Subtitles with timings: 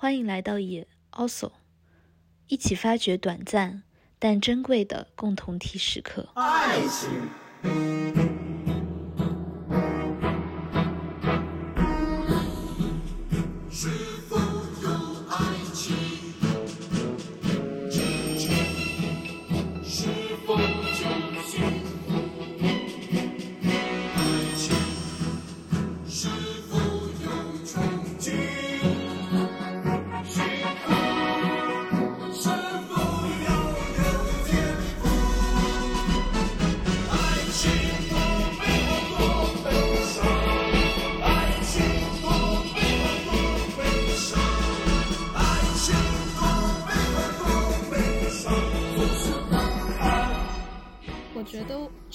[0.00, 1.50] 欢迎来到也 also，
[2.46, 3.82] 一起发掘短暂
[4.20, 6.28] 但珍贵的共同体时刻。
[6.34, 8.37] 爱情。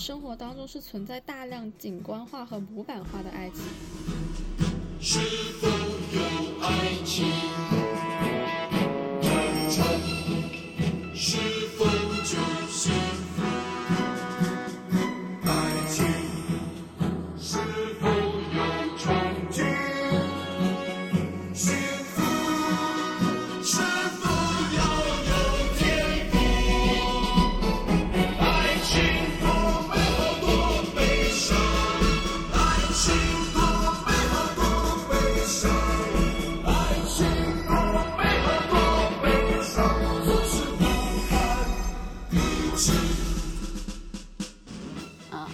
[0.06, 3.64] 生活当中是存在大量景观化和模板化的爱情。
[5.00, 5.18] 是
[5.62, 6.20] 否有
[6.62, 7.26] 爱情？
[11.16, 11.38] 是
[11.78, 11.86] 否
[12.22, 12.90] 就是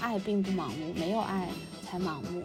[0.09, 1.47] 爱并不盲目，没有爱
[1.83, 2.43] 才盲目。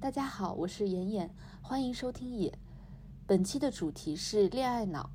[0.00, 1.30] 大家好，我是妍妍，
[1.60, 2.50] 欢迎收听野。
[3.26, 5.10] 本期的主题是恋爱脑，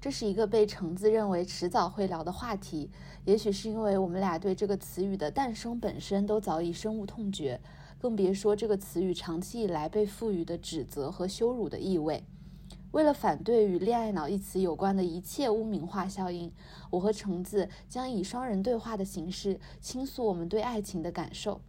[0.00, 2.90] 这是一个被橙子认为迟早会聊的话题。
[3.24, 7.60] 也许是因为我们俩对这个词语的诞生本身都早已深恶痛绝，
[8.02, 12.24] 更别说这个词语长期以来被赋予的指责和羞辱的意味。
[12.90, 16.50] 为了反对与“恋爱脑”一词有关的一切污名化效应，
[16.90, 21.60] 我和橙子将以双人对话的形式倾诉我们对爱情的感受。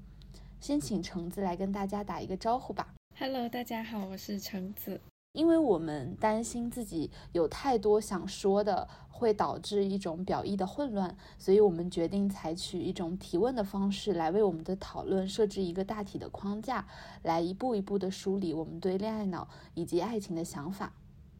[0.59, 2.95] 先请橙子来跟大家打一个招呼吧。
[3.19, 4.99] Hello，大家好，我是橙子。
[5.33, 16.85] 因为我们担心自己有太多想说的，会导致一种表意的混乱，所以我们决定采取一种提问的方式来为我们的讨论设置一个大体的框架，
[17.23, 20.93] 来一步一步的梳理我们对恋爱脑以及爱情的想法。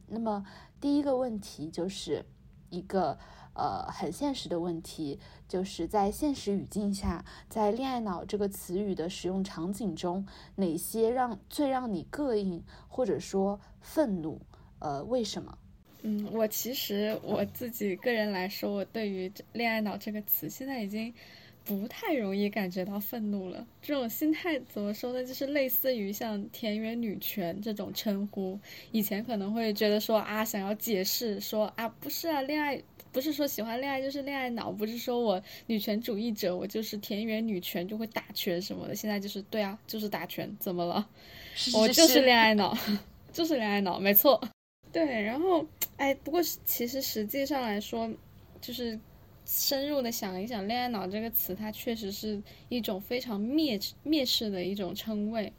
[0.08, 0.44] 那么
[0.80, 2.24] 第一个问题就是
[2.70, 3.16] 一个
[3.54, 10.26] 呃很现实的问题，就是在现实语境下，在“恋爱脑”这个词语的使用场景中，
[10.56, 14.40] 哪些让最让你膈应或者说愤怒？
[14.80, 15.56] 呃，为什么？
[16.02, 21.14] 嗯，我其实我自己个人来说，我对于“恋爱脑”这个词现在已经
[21.64, 23.66] 不太容易感觉到愤怒了。
[23.80, 25.24] 这种心态怎么说呢？
[25.24, 28.58] 就是类似于像田园女权这种称呼，
[28.92, 32.82] 以前可能会觉得说啊，想要解释说啊，不是啊，恋爱。
[33.14, 38.94] 不是说喜欢恋爱就是恋爱脑，不是说我女权主义者，我就是田园女权就会打拳什么的。
[38.94, 41.08] 现在就是对啊，就是打拳，怎么了？
[41.74, 42.76] 我就是恋爱脑，
[43.32, 44.42] 就是恋爱脑，没错。
[44.90, 45.64] 对，然后
[45.96, 48.10] 哎，不过其实实际上来说，
[48.60, 48.98] 就是
[49.44, 55.52] 深入的想一想，“恋爱脑”这个词，它确实是一种非常蔑蔑视的一种称谓，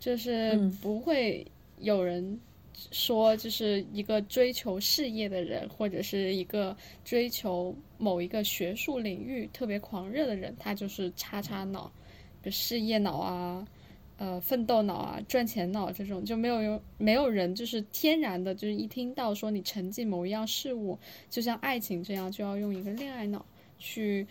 [0.00, 1.46] 就是嗯不会
[1.78, 2.40] 有人
[2.90, 11.90] 说，就是一个追求事业的人，或者是一个追求某一个学术领域特别狂热的人，他就是叉叉脑，
[12.42, 13.66] 就事业脑啊。
[14.16, 20.96] 呃，奋斗脑啊，赚钱脑这种就没有有没有人就是天然的，就是一听到说你沉浸某一样事物，
[21.28, 23.44] 就像爱情这样，就要用一个恋爱脑
[23.76, 24.24] 去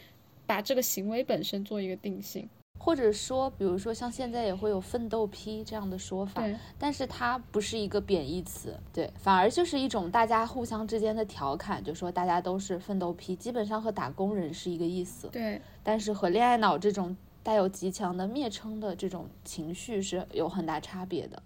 [0.45, 2.47] 把这个行为本身做一个定性。
[2.79, 6.43] 或者说，比如说像现在也会有“奋斗批”这样的说法，
[6.77, 15.29] 但是它不是一个贬义词，对，反而就是一种大家互相之间的调侃，就说大家都是奋斗批，基本上和打工人是一个意思。
[15.29, 21.41] 对，但是和恋爱脑这种带有极强的蔑称的这种情绪是有很大差别的。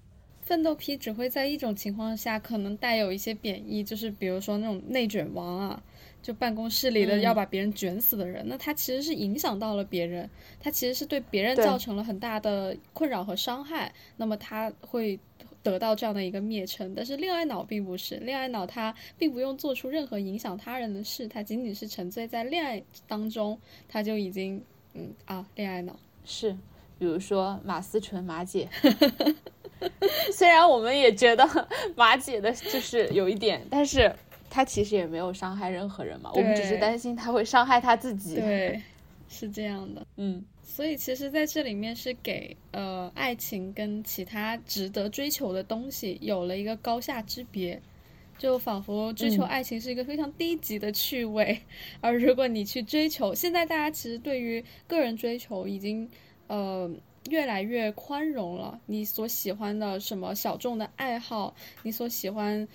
[0.47, 5.83] 奋斗批只会在一种情况下可能带有一些贬义，就是比如说那种内卷王啊，
[6.21, 15.19] 就办公室里的嗯要把别人卷死的人，那他其实是影响到了别人，他其实是对别人造成了很大的困扰和伤害，那么他会
[15.61, 16.93] 得到这样的一个蔑称。
[16.95, 23.59] 但是恋爱脑并不是，恋爱脑他并不用做出任何影响他人的事，他仅仅是沉醉在恋爱当中，
[23.89, 25.99] 他就已经嗯啊恋爱脑。
[26.23, 26.53] 是，
[26.97, 28.69] 比如说马思纯马姐，
[30.33, 31.47] 虽然我们也觉得
[31.95, 34.13] 马姐的就是有一点，但是
[34.49, 38.35] 她其实也没有伤害任何人嘛，我们只是担心她会伤害她自己。
[38.35, 38.81] 对，
[39.29, 40.05] 是这样的。
[40.17, 47.79] 嗯，所以其实在这里面是给呃爱情跟其他值得追求的东西有了一个高下之别，
[48.37, 51.59] 就仿佛追求嗯爱情是一个非常低级的趣味，
[52.01, 56.09] 而如果你去追求，现在大家其实对于个人追求已经
[56.47, 56.89] 呃
[57.29, 61.53] 越来越宽容了，你所喜欢的什么小众的爱好，
[61.83, 62.67] 你所喜欢。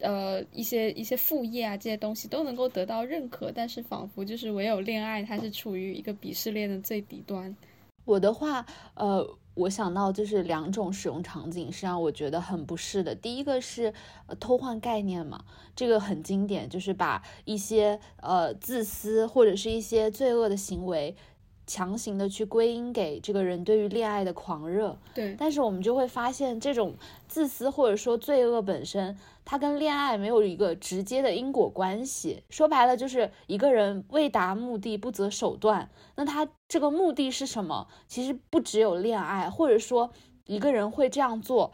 [0.00, 7.56] 呃，一些一些副业啊，这些东西都能够得到认可，但是仿佛就是唯有恋爱，它是处于一个鄙视链的最底端。
[8.04, 13.14] 我的话，呃，我想到就是两种使用场景是让我觉得很不适的。
[13.14, 13.94] 第一个是、
[14.26, 15.42] 呃、偷换概念嘛，
[15.74, 21.16] 这个很经典，就是把一些呃自私或者是一些罪恶的行为。
[21.66, 26.94] 强行的去归因给这个人对于恋爱的狂热，对，但是我们就会发现，这种
[27.26, 32.42] 自私或者说罪恶本身，它跟恋爱没有一个直接的因果关系。
[32.50, 35.88] 说白了，就是一个人为达目的不择手段。
[36.16, 37.88] 那他这个目的是什么？
[38.06, 40.10] 其实不只有恋爱，或者说
[40.44, 41.72] 一个人会这样做，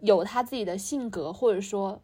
[0.00, 2.00] 有他自己的性格，或者说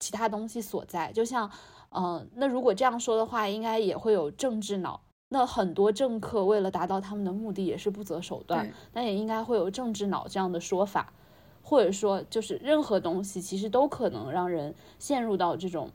[0.00, 1.12] 其他东西所在。
[1.12, 1.48] 就像，
[1.90, 5.00] 嗯、那如果这样说的话，应该也会有政治脑。
[5.34, 8.72] 那很多政客为了达到他们的目的，也是不择手段对。
[8.92, 11.12] 那也应该会有政治脑这样的说法，
[11.60, 15.90] 或者说就是任何东西其实都可能让人陷入到这种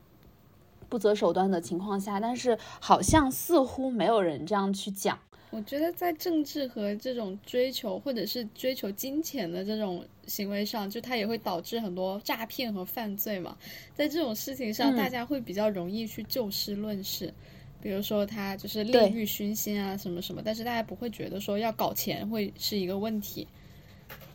[0.89, 5.17] 不择手段的情况下，但是好像似乎没有人这样去讲。
[5.51, 13.55] 我觉得在政治和这种追求，或者是追求金钱的这种行为上，就它也会导致很多诈骗和犯罪嘛。
[13.95, 17.33] 在这种事情上，嗯大家会比较容易去就事论事。
[17.81, 23.47] 比如说他就是利欲熏心啊，什么什么，但是大家不会觉得说要搞钱会是一个问题。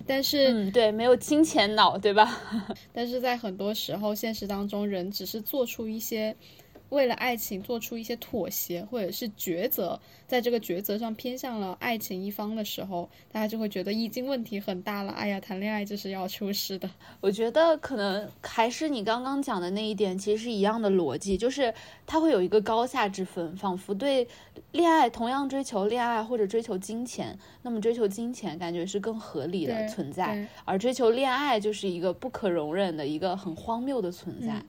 [0.06, 2.38] 但是，嗯，对，没有金钱脑，对吧？
[2.92, 6.36] 但是在很多时候，现实当中，人只是做出一些
[6.90, 9.98] 为了爱情做出一些妥协，或者是抉择，
[10.28, 15.12] 在这个抉择上偏向了爱情一方的时候，大家就会觉得已经问题很大了。
[15.12, 16.88] 哎呀，谈恋爱就是要出事的。
[17.20, 21.72] 我觉得可能还是你刚刚讲的那一点，其实是一样的逻辑，就是
[22.06, 24.26] 它会有一个高下之分，仿佛对
[24.72, 34.52] 恋爱同样追求恋爱或者追求金钱，那么追求金钱感觉是更合理的存在，而追求恋爱就是一个不可容忍的一个很荒谬的存在。
[34.52, 34.66] 嗯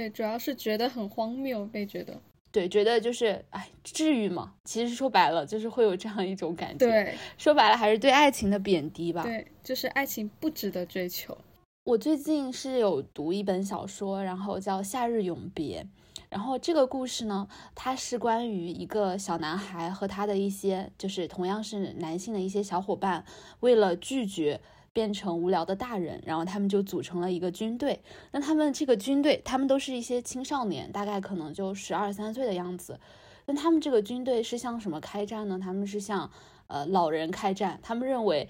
[0.00, 2.18] 对，主要是觉得很荒谬，被觉得
[2.50, 4.54] 对，觉得就是哎，至于吗？
[4.64, 9.22] 其实说白了，就是会有这样一种感觉。，对说白了还是对爱情的贬低吧。
[9.22, 11.36] 对，就是爱情不值得追求。
[11.84, 15.82] 我最近是有读一本小说，然后叫《夏日永别》，
[16.30, 23.26] 然后这个故事呢，它是关于一个小男孩和他的一些就是同样是男性的一些小伙伴，
[23.60, 24.62] 为了拒绝
[24.92, 28.00] 变成无聊的大人，然后他们就组成了一个军队。
[28.32, 32.98] 那他们这个军队，他们都是一些青少年，大概可能就十二三岁的样子。
[33.46, 35.58] 那他们这个军队是向什么开战呢？
[35.62, 36.30] 他们是向
[36.66, 37.78] 呃老人开战。
[37.82, 38.48] 他们认为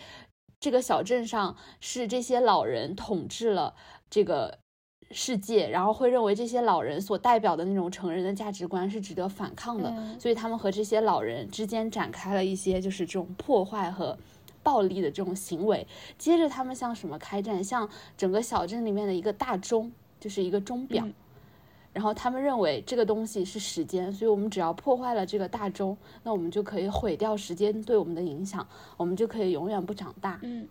[0.58, 3.74] 这个小镇上是这些老人统治了
[4.08, 4.58] 这个
[5.10, 14.16] 世界，然后会认为这些老人所代表的那种成人的价值观是值得反抗的，嗯所以他们和这些老人之间展开了一些就是这种破坏和。
[14.62, 15.86] 暴力的这种行为，
[16.18, 17.62] 接着他们向什么开战？
[17.62, 21.04] 向整个小镇里面的一个大钟，就是一个钟表。
[21.04, 21.14] 嗯
[21.92, 28.64] 然后他们认为这个东西是时间，所以我们只要破坏了这个大钟，那我们就可以毁掉时间对我们的影响，
[28.96, 30.38] 我们就可以永远不长大。
[30.42, 30.68] 嗯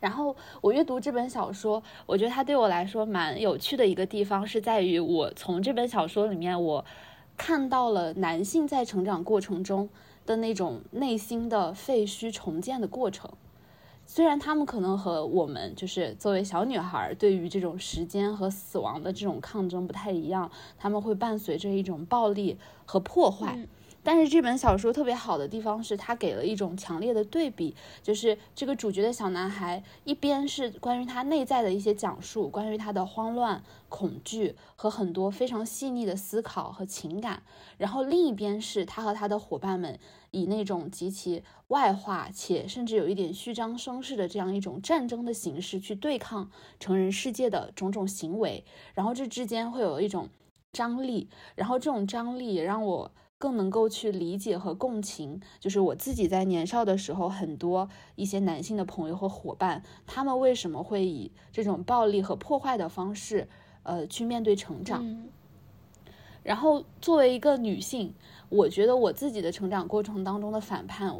[0.00, 6.84] 然后我阅读这本小说，我觉得它对我来说蛮有趣的一个地方是在于，我从这本小说里面我
[7.38, 9.88] 看到了男性在成长过程中
[10.26, 13.30] 的那种内心的废墟重建的过程。
[14.06, 23.66] 虽然他们可能和我们就是作为小女孩儿对于这种时间和死亡的这种抗争不太一样，他们会伴随着一种暴力和破坏。
[24.04, 37.42] 但是这本小说特别好的地方是，它给了一种强烈的对比，就是这个主角的小男孩，一边是关于他内在的一些讲述，关于他的慌乱、恐惧和很多非常细腻的思考和情感，
[37.78, 39.98] 然后另一边是他和他的伙伴们
[40.30, 50.28] 以那种极其外化且甚至有一点虚张声势的这样一种战争的形式去对抗成人世界的种种行为，然后这之间会有一种
[50.74, 53.10] 张力，然后这种张力也让我。
[53.38, 63.46] 更能够去理解和共情，就是我自己在年少的时候，很多一些男性的朋友和伙伴，他们为什么会以这种暴力和破坏的方式，
[63.82, 65.00] 呃，去面对成长？
[65.02, 65.28] 嗯
[66.42, 68.14] 然后作为一个女性，
[68.50, 71.18] 我觉得我自己的成长过程当中的反叛，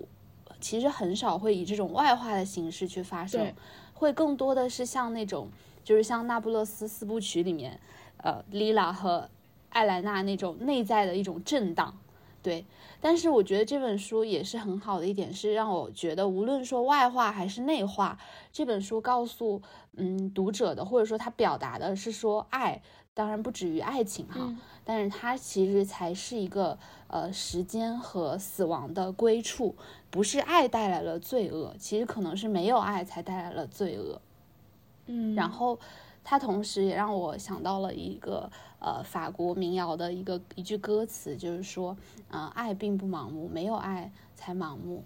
[0.61, 3.55] 其实很少会以这种外化的形式去发生，
[3.95, 5.49] 会更多的是像那种，
[5.83, 7.81] 就是像《那不勒斯四部曲》里面。
[8.19, 9.29] 呃莉拉和
[9.71, 11.95] 艾莱娜那种内在的一种震荡。
[12.45, 12.63] 对，
[13.01, 18.19] 但是我觉得这本书也是很好的一点，是让我觉得无论说外化还是内化，
[18.53, 19.63] 这本书告诉
[19.97, 22.83] 嗯读者的，或者说他表达的是说爱，
[23.15, 29.75] 当然不止于爱情哈，嗯但是它其实才是一个呃时间和死亡的归处，
[30.11, 34.21] 不是爱带来了罪恶，其实可能是没有爱才带来了罪恶。
[35.07, 35.79] 嗯，然后
[36.25, 38.51] 它同时也让我想到了一个
[38.81, 41.97] 呃法国民谣的一个一句歌词，就是说，
[42.31, 45.05] 呃，爱并不盲目，没有爱才盲目。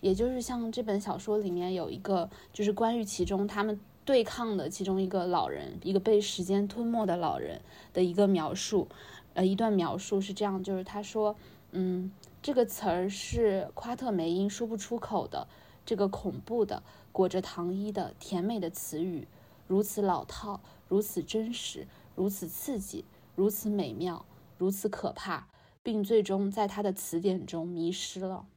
[0.00, 7.60] 也就是像这本小说里面有一个，就是关于其中他们对抗的其中一个老人，一个被时间吞没的老人
[7.92, 8.88] 的一个描述，
[9.34, 11.36] 呃，一段描述是这样，就是他说，
[11.72, 12.10] 嗯，
[12.40, 15.46] 这个词儿是夸特梅因说不出口的，
[15.84, 19.28] 这个恐怖的裹着糖衣的甜美的词语，
[19.70, 21.86] 如此老套，如此真实，
[22.16, 23.04] 如此刺激，
[23.36, 24.26] 如此美妙，
[24.58, 25.46] 如此可怕，
[25.80, 28.48] 并最终在他的词典中迷失了。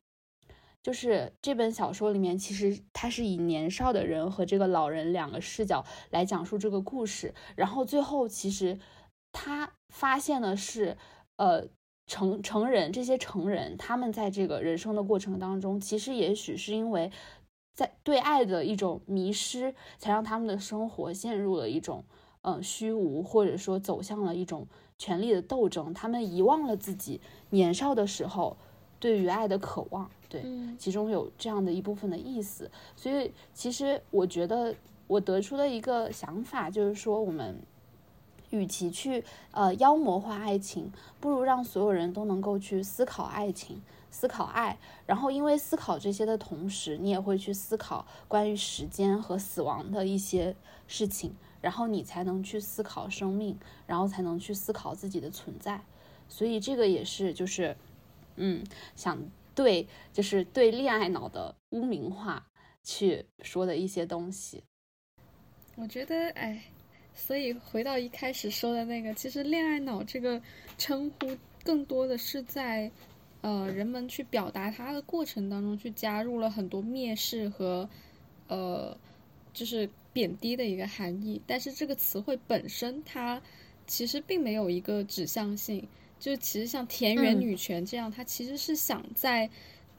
[0.81, 8.79] 就是这本小说里面，其实它是以年少的人和这个老人两个视角来讲述这个故事，然后最后其实
[9.31, 10.97] 他发现的是，
[11.35, 11.67] 呃，
[12.07, 17.11] 成成人这些成人，他们在这个人生的过程当中，其实也许是因为
[17.73, 22.03] 在对爱的一种迷失，才让他们的生活陷入了一种
[22.41, 25.93] 嗯、呃虚无，或者说走向了一种权力的斗争。
[25.93, 28.55] 他们遗忘了自己年少的时候
[28.99, 32.69] 对于爱的渴望，对，嗯其中有这样的一部分的意思。
[32.95, 34.75] 所以其实我觉得
[35.07, 37.59] 我得出的一个想法就是说，我们
[38.51, 43.81] 与其去呃妖魔化爱情，不如让所有人都能够去思考爱情。
[44.13, 44.77] 思考爱，
[45.07, 50.55] 然后因为思考这些的同时，你也会去思考关于时间和死亡的一些
[50.87, 55.81] 事情，然后你才能去思考生命，然后才能去思考自己的存在。
[56.29, 57.75] 所以这个也是就是，
[58.35, 58.63] 嗯，
[58.95, 59.17] 想
[59.55, 62.45] 对就是对恋爱脑的污名化
[62.83, 64.63] 去说的一些东西。
[65.75, 66.63] 我觉得，哎，
[67.15, 70.39] 所以回到一开始说的那个，其实“恋爱脑”这个
[70.77, 72.91] 称呼，更多的是在，
[73.43, 77.87] 呃，人们去表达它的过程当中，去加入了很多蔑视和，
[78.47, 78.97] 呃，
[79.53, 81.39] 就是贬低的一个含义。
[81.45, 83.39] 但是这个词汇本身，它
[83.85, 85.87] 其实并没有一个指向性。
[86.19, 89.47] 就其实像田园嗯女权这样，它其实是想在。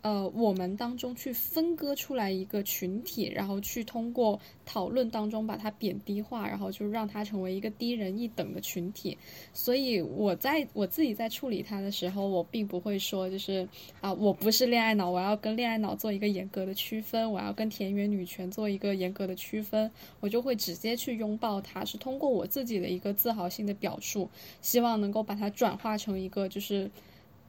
[0.04, 9.16] 呃，我们当中去分割出来一个群体，然后去通过讨论当中把它贬低化，然后就让它成为一个低人一等的群体。
[9.54, 13.66] 所以我在我自己在处理它的时候，我并不会说就是
[14.02, 24.28] 啊，我不是恋爱脑，我要跟恋爱脑做一个严格的区分，我要跟田园女权做一个严格的区分，我就会直接去拥抱它，是通过我自己的一个自豪性的表述，
[24.60, 26.90] 希望能够把它转化成一个就是。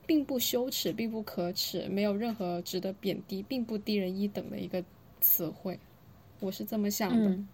[0.05, 4.83] 并不羞耻，并不可耻，没有任何值得贬低，并不低人一等的一个
[5.19, 5.79] 词汇，
[6.39, 7.29] 我是这么想的。
[7.29, 7.47] 嗯，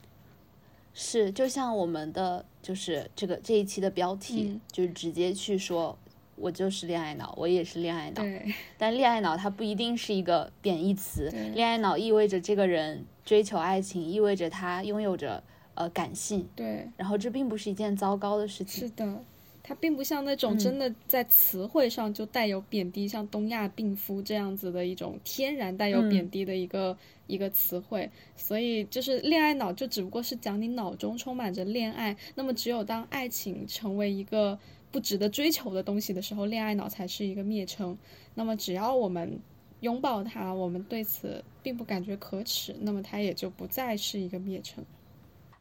[0.93, 5.97] 是，就像我们的就是这个这一期的标题，嗯就是直接去说，
[6.35, 8.21] 我就是恋爱脑，我也是恋爱脑。
[8.21, 15.41] 对， 但恋爱脑它不一定是一个贬义词，恋爱脑意味着这个人追求爱情，意味着他拥有着
[15.75, 19.13] 呃感性，对，然后这并不是一件糟糕的事情是情。
[19.13, 19.23] 的。
[19.71, 26.97] 它并不像那种嗯真的在词汇上就带有贬低，像东亚病夫这样子的一种天然带有嗯贬低的一个、
[27.27, 28.09] 一个词汇。
[28.35, 32.13] 所以就是恋爱脑，就只不过是讲你脑中充满着恋爱。
[32.35, 34.59] 那么只有当爱情成为一个
[34.91, 37.97] 不值得追求的东西的时候，恋爱脑才是一个蔑称。
[38.35, 39.39] 那么只要我们
[39.79, 44.83] 拥抱它，我们对此并不感觉可耻，那么它也就不再是一个蔑称。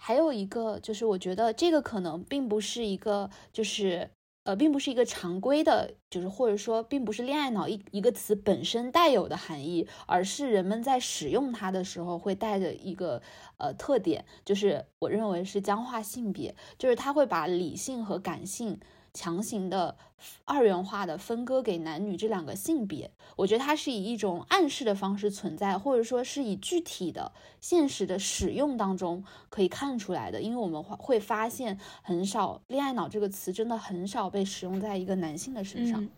[0.02, 4.08] 还有一个就是，我觉得这个可能并不是一个，就是
[4.44, 13.20] 呃，并不是一个常规的，就是或者说并不是恋爱脑一一个词本身带有的含义，而是人们在使用它的时候会带着一个
[13.58, 18.80] 呃特点，就是我认为是僵化性别，就是它会把理性和感性。
[19.12, 19.96] 强行的
[20.44, 30.40] 二元化的分割给男女这两个性别，我觉得它是以一种暗示的方式存在，或者说是以具体的、现实的使用当中可以看出来的。
[30.40, 36.02] 因为我们会会发现，很少“恋爱脑”这个词真的很少被使用在一个男性的身上。
[36.02, 36.10] 嗯，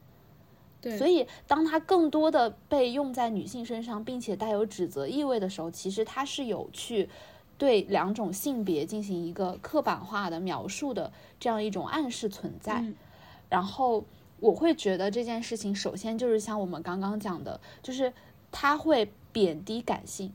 [0.81, 7.09] 对，所以，当它更多的被用在女性身上，并且带有指责意味的时候，其实它是有去
[7.63, 12.81] 对两种性别进行一个刻板化的描述的这样一种暗示存在。
[12.81, 12.93] 嗯
[13.49, 14.05] 然后，
[14.41, 18.13] 我会觉得这件事情，首先就是像我们刚刚讲的，就是
[18.51, 20.33] 他会贬低感性，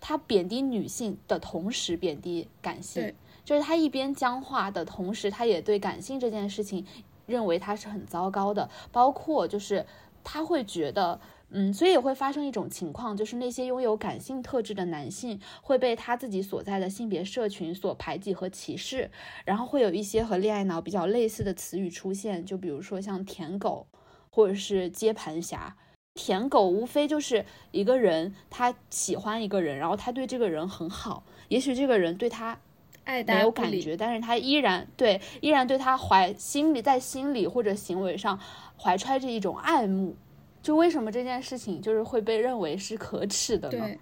[0.00, 3.12] 他贬低女性的同时贬低感性。
[3.44, 6.86] 就是他一边僵化的同时，他也对感性这件事情
[7.26, 9.84] 认为它是很糟糕的，包括就是
[10.22, 11.18] 他会觉得。
[11.50, 19.10] 嗯，所以也会发生一种情况，就是那些拥有感性特质的男性会被他自己所在的性别社群所排挤和歧视，
[19.44, 23.86] 然后会有一些和恋爱脑比较类似的词语出现，就比如说像舔狗
[24.30, 25.76] 或者是接盘侠。
[26.14, 32.56] 舔狗无非就是一个人他喜欢一个人，然后他对这个人很好，也许这个人对他
[33.02, 38.38] 爱没有感觉，但是他依然对依然对他怀心里在心里或者行为上
[38.76, 40.16] 怀揣着一种爱慕。
[40.64, 43.86] 就为什么这件事情就是会被认为是可耻的呢？
[43.86, 43.98] 对，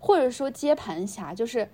[0.00, 1.68] 或者说接盘侠，就是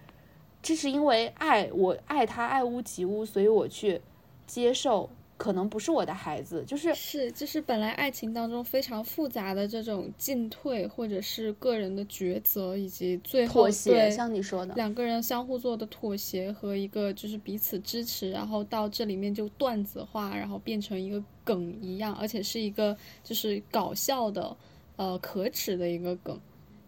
[0.60, 4.02] 这是因为爱我爱他爱屋及乌，所以我去
[4.46, 24.54] 接受可能不是我的孩子，就是是就是本来爱情当中非常复杂的这种进退，或者是个人的抉择，以及最后妥协，对像你说的，两个人相互做的妥协和一个就是彼此支持，然后到这里面就段子化，然后变成一个梗一样，而且是一个就是搞笑的，
[24.96, 26.38] 呃，可耻的一个梗，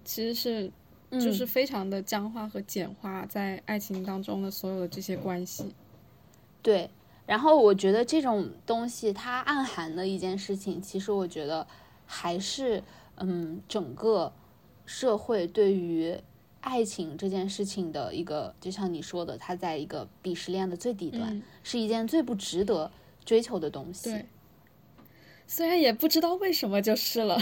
[0.04, 0.70] 其实是
[1.12, 5.74] 就是嗯非常的僵化和简化在爱情当中的所有的这些关系。
[6.60, 6.90] 对。
[7.26, 11.64] 然后我觉得这种东西它暗含的一件事情，其实我觉得
[12.04, 12.82] 还是
[13.18, 14.32] 嗯整个
[14.84, 16.18] 社会对于
[16.60, 22.90] 爱情这件事情的一个，就像你说的，它在一个鄙视链的最底端，嗯，是一件最不值得
[23.24, 24.10] 追求的东西。
[24.10, 24.26] 对。
[25.52, 27.36] 虽然也不知道为什么就是了，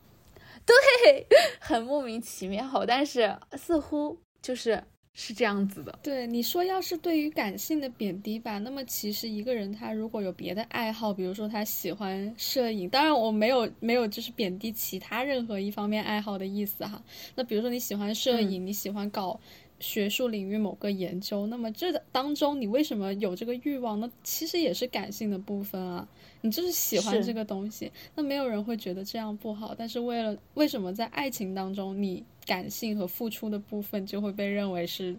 [0.64, 1.26] 对
[1.60, 4.82] 很莫名其妙，但是似乎就是
[5.12, 5.98] 是这样子的。
[6.02, 17.04] 对你说，要是对于感性的贬低吧，那么其实一个人他如果有别的爱好，比如说他喜欢摄影，当然我没有没有就是贬低其他任何一方面爱好的意思哈。
[17.34, 19.38] 那比如说你喜欢摄影，你喜欢搞
[19.82, 23.98] 学术领域某个研究，那么这当中你为什么有这个欲望？
[24.00, 26.08] 那其实也是感性的部分啊，
[26.40, 27.90] 你就是喜欢这个东西。
[28.14, 35.16] 那没有人会觉得这样不好，但是为了为什么在爱情当中，你感性和付出的部分就会被认为是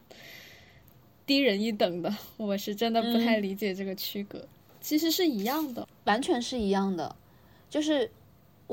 [1.25, 2.15] 低人一等的？
[2.37, 4.47] 我是真的不太理解这个区隔。
[4.79, 7.15] 其实是一样的，完全是一样的，
[7.69, 8.09] 就是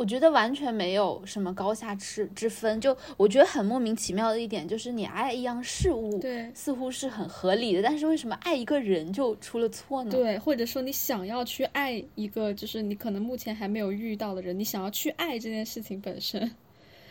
[0.00, 2.80] 我觉得完全没有什么高下之之分。
[2.80, 10.10] 就我觉得很莫名其妙的一点，就是你爱一样事物，对似乎是很合理的，但是为什么爱一个人就出了错呢？
[10.10, 16.50] 对，或者说你想要去爱一个，就是你可能目前还没有遇到的人，你想要去爱这件事情本身，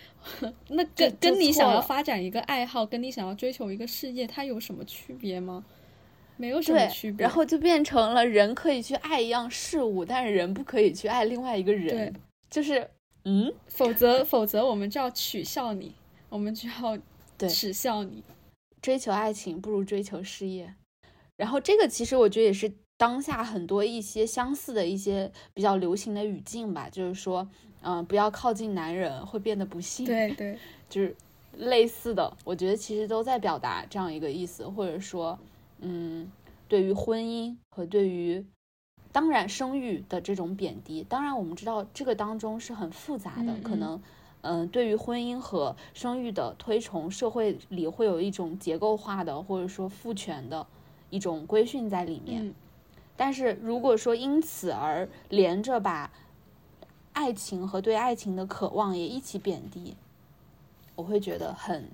[0.67, 5.63] 那跟跟你想要发展一个爱好，跟你想要追求一个事业，它有什么区别吗？
[6.38, 7.23] 没有什么区，别。
[7.23, 12.13] 然后就变成了人可以去爱一样事物，但是人不可以去爱另外一个人对，
[12.49, 12.89] 就是
[13.25, 15.93] 嗯，否则否则我们就要取笑你，
[16.29, 16.97] 我们就要
[17.38, 18.23] 对耻笑你。
[18.81, 20.73] 追求爱情不如追求事业。
[21.35, 27.47] 然后这个其实我觉得也是当下很多一些相似的一些比较流行的语境吧，就是说，
[27.81, 30.57] 嗯、不要靠近男人会变得不幸，对对，
[30.89, 31.15] 就是
[31.53, 35.38] 类似的，我觉得其实都在表达这样一个意思，或者说，
[35.79, 36.29] 嗯，
[36.67, 38.45] 对于婚姻和对于
[39.11, 44.01] 当然生育的这种贬低，当然我们知道这个当中是很复杂的，嗯嗯可能。
[44.41, 50.65] 嗯，对于婚姻和生育的推崇，社会里会有一种结构化的或者说父权的
[51.09, 52.47] 一种规训在里面。
[52.47, 52.53] 嗯，
[53.17, 56.09] 但是如果说因此而连着把
[57.11, 59.93] 爱情和对爱情的渴望也一起贬低，
[60.95, 61.89] 我会觉得很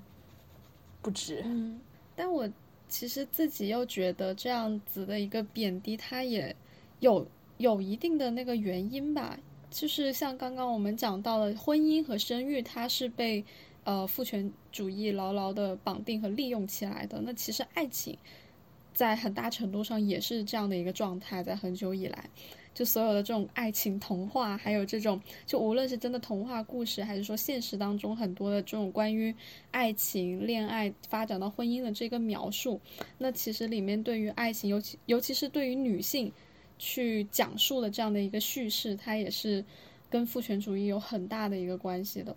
[1.01, 1.41] 不值。
[1.45, 1.79] 嗯，
[2.15, 2.47] 但我
[2.87, 6.55] 其实自己又觉得这样子的一个贬低，它也
[6.99, 7.27] 有
[7.57, 9.37] 有一定的那个原因吧。
[9.71, 13.43] 就是像刚刚我们讲到了婚姻和生育，它是被
[13.83, 17.19] 呃父权主义牢牢的绑定和利用起来的。
[17.21, 18.17] 那其实爱情
[18.93, 22.29] 在很大程度上也是这样的一个状态，在很久以来。
[22.73, 29.33] 就所有的这种爱情童话，还有这种，就无论是真的童话故事，还是说现实当中很多的这种关于
[29.71, 32.79] 爱情、恋爱发展到婚姻的这个描述，
[33.17, 36.29] 那其实里面对于爱情，尤其尤其是对于女性
[36.77, 39.63] 去讲述的这样的一个叙事，它也是
[40.09, 42.35] 跟父权主义有很大的一个关系的，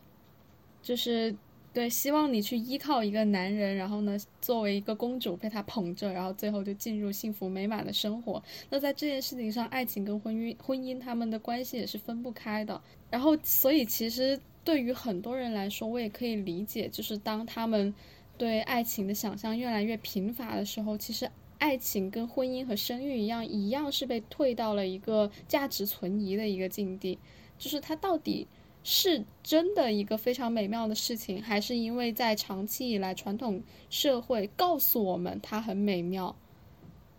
[0.83, 1.35] 就是
[1.73, 8.43] 对，希望你去依靠一个男人，然后呢，作为一个公主被他捧着，然后最后就进入幸福美满的生活。
[8.71, 12.81] 那在这件事情上，爱情跟婚姻婚姻他们的关系也是分不开的。
[13.11, 17.95] 然后，所以其实对于很多人来说，我也可以理解，就是当他们
[18.37, 27.19] 对爱情的想象越来越贫乏的时候，其实爱情跟婚姻和生育一样，一样是被退到了一个价值存疑的一个境地，
[27.59, 28.47] 就是它到底
[28.83, 36.35] 是真的一个非常美妙的事情，还是因为在长期以来传统社会告诉我们它很美妙，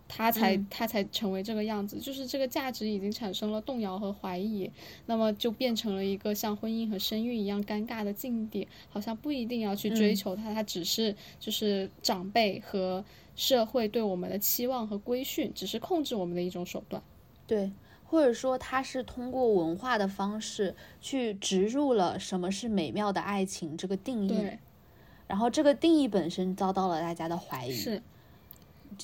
[0.09, 1.99] 它才、嗯它才成为这个样子？
[1.99, 4.69] 就是这个价值已经产生了动摇和怀疑，
[5.05, 17.01] 那么就变成了一个像婚姻和生育一样尴尬的境地，好像不一定要去追嗯求它，它只是就是长辈和社会对我们的期望和规训，只是控制我们的一种手段。
[17.45, 17.71] 对，
[18.03, 24.57] 或者说它是通过文化的方式去植入了什么是美妙的爱情这个定义，
[25.27, 28.01] 然后这个定义本身遭到了大家的怀疑，是，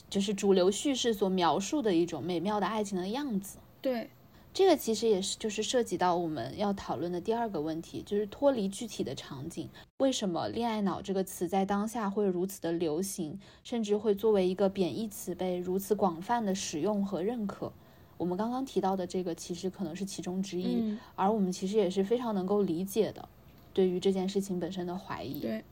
[0.10, 3.58] 就是主流叙事所描述的一种美妙的爱情的样子。
[3.82, 4.10] 对，
[4.54, 17.72] 这个其实也是就是涉及到我们要讨论的第二个问题，就是脱离具体的场景，为什么“恋爱脑”这个词在当下会如此的流行，甚至会作为一个贬义词被如此广泛的使用和认可？
[18.18, 23.28] 我们刚刚提到的这个其实可能是其中之一，嗯，而我们其实也是非常能够理解的，
[23.74, 25.42] 对于这件事情本身的怀疑。
[25.42, 25.64] 对。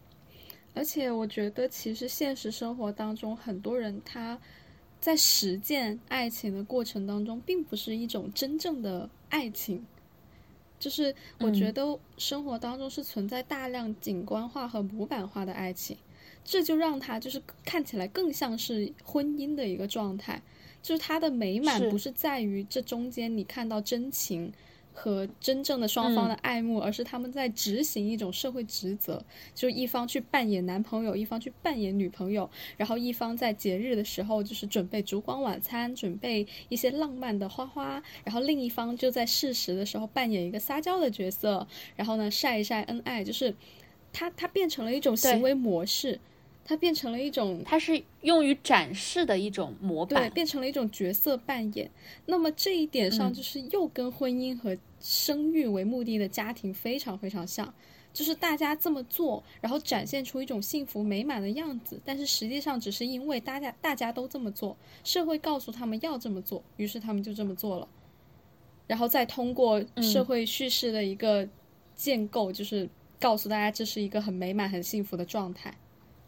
[0.74, 4.40] 而且我觉得，其实现实生活当中，很多人他
[5.00, 9.86] 在实践爱情的过程当中，并不是一种真正的爱情。
[10.80, 15.96] 就是我觉嗯得生活当中是存在大量景观化和模板化的爱情，
[16.44, 20.42] 这就让它就是看起来更像是婚姻的一个状态。
[20.82, 24.52] 就是它的美满不是在于这中间你看到真情
[24.94, 29.24] 和真正的双方的嗯爱慕，而是他们在执行一种社会职责，
[29.56, 43.56] 就一方去扮演男朋友，一方去扮演女朋友，然后一方在节日的时候就是准备烛光晚餐，准备一些浪漫的花花，然后另一方就在适时的时候扮演一个撒娇的角色，然后呢晒一晒恩爱，就是
[44.12, 46.20] 它它变成了一种行为模式，
[46.66, 50.34] 它变成了一种它是用于展示的一种模板对，板。
[50.34, 51.90] 变成了一种角色扮演。
[52.26, 57.74] 那么这一点上，嗯就是又跟婚姻和生育为目的的家庭非常非常像，
[58.14, 67.88] 就是大家这么做，然后展现出一种幸福美满的样子，但是实际上只是因为大家大家都这么做，社会告诉他们要这么做，于是他们就这么做了，
[68.88, 71.46] 然后再通过社嗯会叙事的一个
[71.96, 75.78] 建构，就是告诉大家这是一个很美满、很幸福的状态，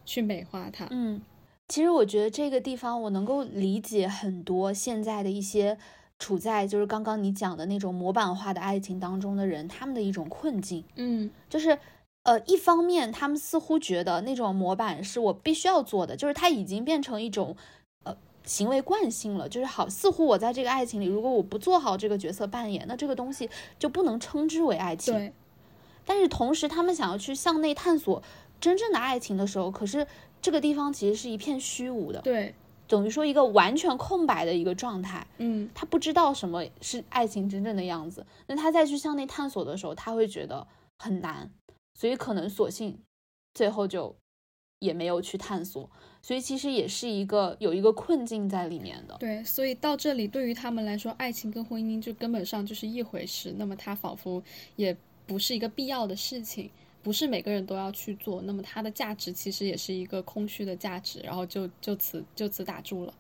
[0.06, 0.88] 去美化它。
[0.92, 1.22] 嗯，
[1.68, 5.78] 其实我觉得这个地方我能够理解很多现在的一些
[6.18, 11.78] 处在就是刚刚你讲的那种模板化的爱情当中的人，他们的一种困境，嗯，就是
[12.24, 17.56] 呃，一方面他们似乎觉得那种模板是我必须要做的，就是它已经变成一种
[18.04, 18.16] 呃
[18.46, 25.14] 行为惯性了，就是好，似乎我在这个爱情里，如果我不做好这个角色扮演，那这个东西就不能称之为爱情。
[25.14, 25.34] 对，
[26.06, 28.24] 但是同时，他们想要去向内探索
[28.66, 30.08] 真正的爱情的时候，可是
[30.42, 32.56] 这个地方其实是一片虚无的，对，
[32.88, 35.28] 等于说一个完全空白的一个状态。
[35.38, 35.70] 嗯。
[35.76, 40.66] 他不知道什么是爱情真正的样子，那他再去向内探索的时候，他会觉得
[40.98, 41.52] 很难，
[41.94, 42.98] 所以可能索性
[43.54, 44.16] 最后就
[44.80, 45.88] 也没有去探索，
[46.24, 49.16] 所以其实也是一个有一个困境在里面的。
[49.20, 53.54] 对，所以到这里，对于他们来说，爱情跟婚姻就根本上就是一回事。
[53.58, 54.42] 那么他仿佛
[54.76, 54.98] 也
[55.28, 56.70] 不是一个必要的事情，
[57.06, 58.42] 不是每个人都要去做。
[58.42, 63.14] 那么它的价值其实也是一个空虚的价值，然后就就此就此打住了。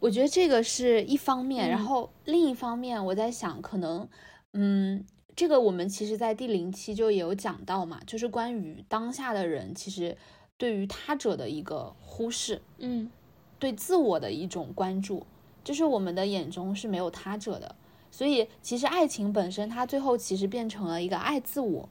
[0.00, 4.06] 我觉得这个是一方面，然嗯后另一方面，我在想，可能，
[4.52, 5.02] 嗯，
[5.34, 10.14] 这个我们其实在第零期就也有讲到嘛，就是关于当下的人其实
[10.58, 13.10] 对于他者的一个忽视，嗯，
[13.58, 15.26] 对自我的一种关注，
[15.64, 17.74] 就是我们的眼中是没有他者的，
[18.10, 21.88] 所以其实爱情本身，它最后其实变成了一个爱自我，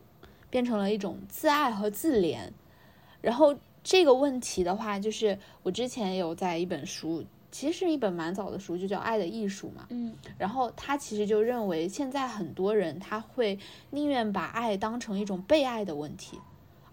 [0.49, 2.49] 变成了一种自爱和自怜。
[3.21, 9.88] 然后这个问题的话，就是我之前有在一本书，其实是一本蛮早的书，就叫《爱的艺术》嘛。
[9.89, 13.57] 嗯，然后他其实就认为，现在很多人他会
[13.89, 16.39] 宁愿把爱当成一种被爱的问题，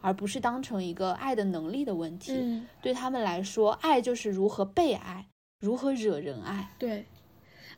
[0.00, 2.32] 而不是当成一个爱的能力的问题。
[2.34, 5.26] 嗯，对他们来说，爱就是如何被爱，
[5.60, 6.70] 如何惹人爱。
[6.78, 7.04] 对，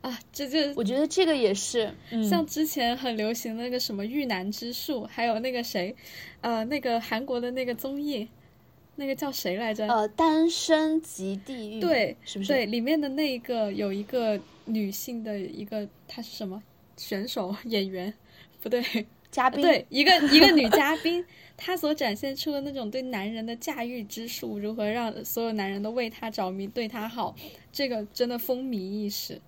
[0.01, 5.93] 啊，这就我觉得这个也是，嗯，像之前很流行的那个什么遇难之术，还有那个谁，
[6.39, 8.27] 呃，那个韩国的那个综艺，
[8.95, 9.85] 那个叫谁来着？
[9.87, 12.53] 呃，单身即地狱，对，是不是？
[12.53, 16.63] 对，里面的那一个有一个女性的一个，她是什么
[16.95, 18.13] 选手演员？
[18.61, 18.81] 不对，
[19.29, 21.25] 嘉宾，对， 一个一个女嘉宾，
[21.57, 27.35] 她所展现出的那种对男人的驾驭之术，如何让所有男人都为她着迷，对她好，
[27.69, 29.41] 这个真的风靡一时。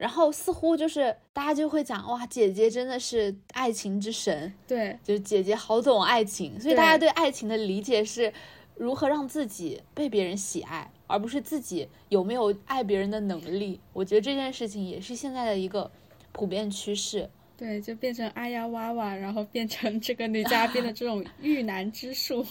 [0.00, 8.32] 然后似乎就是大家就会讲，哇，姐姐真的是爱情之神，对，就是姐姐好懂爱情，所以大家对对爱情的理解是
[8.76, 13.78] 如何让自己被别人喜爱，而不是自己有没有爱别人的能力。
[13.92, 15.90] 我觉得这件事情也是现在的一个
[16.32, 17.28] 普遍趋势。
[17.58, 22.42] 对，就变成哎呀哇哇，然后变成这个女嘉宾的这种 遇难之术。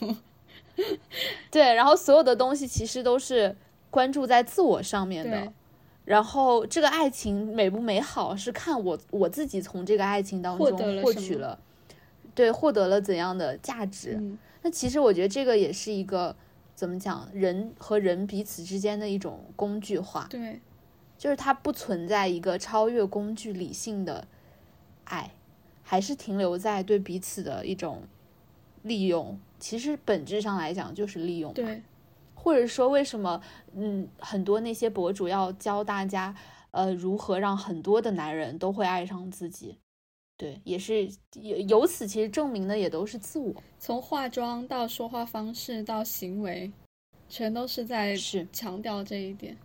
[1.49, 3.57] 对，然后所有的东西其实都是
[3.89, 5.53] 关注在自我上面的对。
[6.09, 11.59] 然后这个爱情美不美好，是看我我自己从这个爱情当中获取了，
[12.33, 14.15] 对，获得了怎样的价值。
[14.19, 16.35] 嗯，那其实我觉得这个也是一个
[16.73, 20.59] 怎么讲，人和人彼此之间的一种工具化，对，
[21.15, 24.27] 就是它不存在一个超越工具理性的
[25.03, 25.29] 爱，
[25.83, 28.01] 还是停留在对彼此的一种
[28.81, 29.39] 利用。
[29.59, 31.53] 其实本质上来讲就是利用嘛。
[31.53, 31.83] 对，
[32.41, 33.41] 或者说为什么
[33.75, 36.33] 嗯很多那些博主要教大家
[36.71, 39.77] 呃如何让很多的男人都会爱上自己，
[40.37, 46.71] 对，也是由由此其实证明的也都是自我，从化妆到说话方式到行为，
[47.27, 48.47] 全都是在是。
[48.53, 49.57] 强调这一点，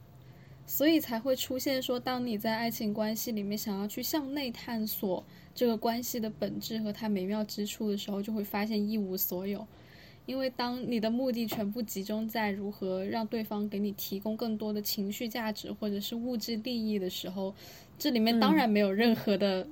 [0.67, 5.23] 所以才会出现说，当你在爱情关系里面想要去向内探索
[5.55, 9.65] 这个关系的本质和它美妙之处的时候，就会发现一无所有。
[10.27, 17.55] 因为当你的目的全部集中在如何让对方给你提供更多的情绪价值或者是物质利益的时候，
[17.99, 19.67] 这里面当然没有任何的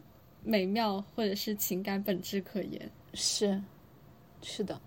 [0.44, 2.90] 美妙或者是情感本质可言。
[3.14, 3.62] 是
[4.42, 4.80] 是的，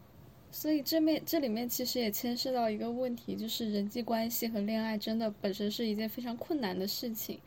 [0.51, 7.39] 所以这面这里面其实也牵涉到一个问题，就是人际关系和恋爱真的本身是一件非常困难的事情，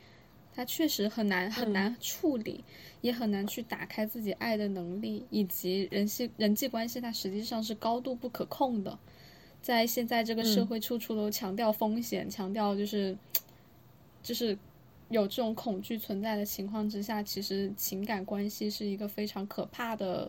[0.59, 2.65] 它确实很难很难处理，
[3.01, 8.99] 也很难去打开自己爱的能力，以及人际人际关系它实际上是高度不可控的，
[9.63, 10.67] 在现在这个社嗯。
[10.67, 13.17] 会处处都强调风险，强调就是
[14.21, 14.59] 就是
[15.11, 20.29] 有这种恐惧存在的情况之下，其实情感关系是一个非常可怕的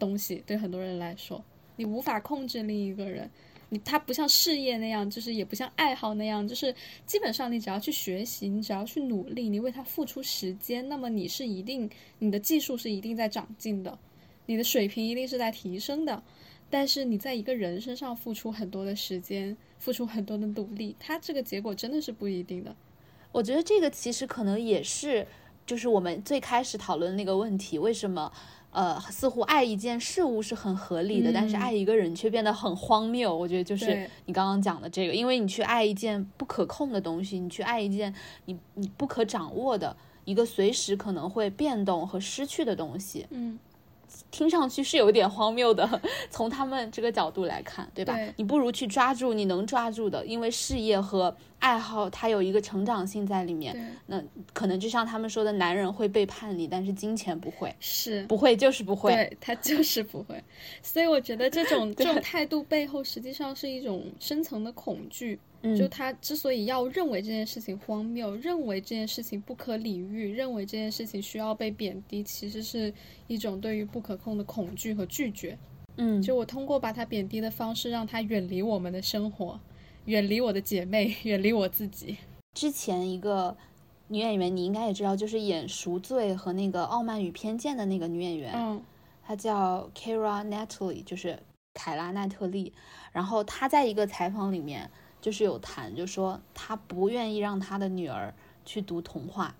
[0.00, 1.44] 东西，对很多人来说，
[1.76, 3.30] 你无法控制另一个人。
[3.70, 6.74] 你它不像事业那样，就是也不像爱好那样，就是
[7.06, 13.98] 基本上你只要去学习，你只要去努力，你为它付出时间，那么你是一定你的技术是一定在长进的，
[14.46, 16.22] 你的水平一定是在提升的。
[16.68, 22.76] 但是你在一个人身上付出很多的时间，付出很多的努力，它这个结果真的是不一定的。
[23.32, 25.26] 我觉得这个其实可能也是，
[25.66, 28.32] 就是我们最开始讨论那个问题，为什么
[28.70, 33.36] 呃似乎爱一件事物是很合理的，但是嗯爱一个人却变得很荒谬？
[33.36, 43.58] 我觉得就是你刚刚讲的这个，因为你去爱一件不可控的东西，你去爱一件你你不可掌握的一个随时可能会变动和失去的东西，嗯，
[44.30, 46.00] 听上去是有点荒谬的。
[46.30, 48.14] 从他们这个角度来看，对吧？
[48.14, 53.98] 对你不如去抓住你能抓住的，因为事业和爱好它有一个成长性在里面。
[54.06, 58.24] 那可能就像他们说的，男人会背叛你，但是金钱不会，是。
[58.26, 59.12] 不会就是不会。
[59.12, 60.42] 对他就是不会，
[60.82, 65.38] 所以我觉得这种 这种态度背后实际上是一种深层的恐惧。
[65.62, 72.92] 嗯就他之所以要认为这件事情荒谬，认为这件事情不可理喻，认为这件事情需要被贬低，其实是
[73.26, 75.58] 一种对于不可控的恐惧和拒绝。
[75.96, 79.60] 嗯，就我通过把他贬低的方式，让他远离我们的生活，
[80.06, 82.16] 远离我的姐妹，远离我自己。
[82.54, 83.54] 之前一个
[84.08, 88.82] 女演员，你应该也知道，就是演《赎罪》和那个《傲慢与偏见》的那个女演员，嗯
[89.22, 91.38] 她叫 Kara Natalie，就是
[91.74, 92.72] 凯拉奈特利。
[93.12, 94.90] 然后她在一个采访里面
[95.20, 99.54] 就是有谈，就说他不愿意让他的女儿去读童话，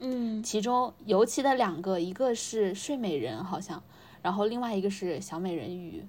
[0.00, 3.82] 嗯其中尤其的两个，一个是睡美人，好像，
[4.22, 6.04] 然后另外一个是小美人鱼。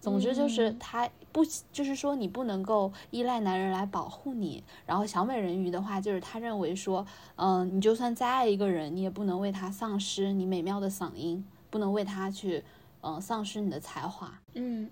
[0.00, 4.64] 总之就是他不，就是说你不能够依赖男人来保护你。
[4.84, 12.64] 然后小美人鱼的话，就是他认为说，嗯、你就算再爱一个人，你也不能为他丧失你美妙的嗓音，不能为他去，
[13.02, 14.40] 嗯、丧失你的才华。
[14.54, 14.90] 嗯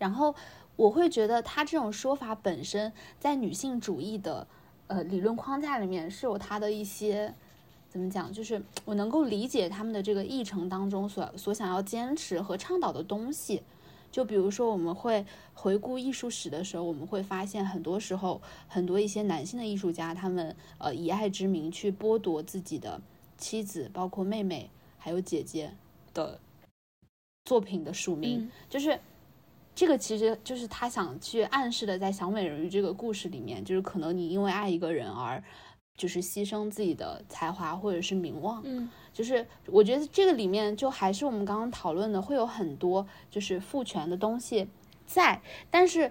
[0.00, 0.34] 然后
[0.80, 4.46] 我会觉得他这种说法本身在女性主义的
[4.86, 7.34] 呃理论框架里面是有它的一些
[7.90, 13.62] 怎么讲，就是我能够理解他们的这个议程当中所所想要坚持和倡导的东西。
[14.10, 23.02] 就比如说，我们会回顾艺术史的时候，我们会发现很多时候，很多一些男性的艺术家，他们呃以爱之名去剥夺自己的
[23.36, 25.74] 妻子，包括妹妹还有姐姐
[26.14, 26.40] 的
[27.44, 28.98] 作品的署名，嗯就是
[29.74, 35.42] 这个其实就是他想去暗示的，在小美人鱼这个故事里面，就是可能你因为爱一个人而
[35.96, 44.68] 就是牺牲自己的才华或者是名望，嗯就是我觉得这个里面就还是我们刚刚讨论的，会有很多就是父权的东西
[45.06, 46.10] 在，但是。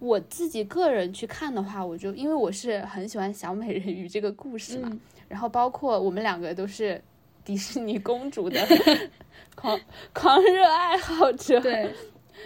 [0.00, 7.02] 我自己个人去看的话，我就因为我是很喜欢小美人鱼这个故事嘛，嗯然后包括我们两个都是
[7.42, 8.60] 迪士尼公主的
[9.54, 9.80] 狂
[10.12, 11.90] 狂热爱好者，对，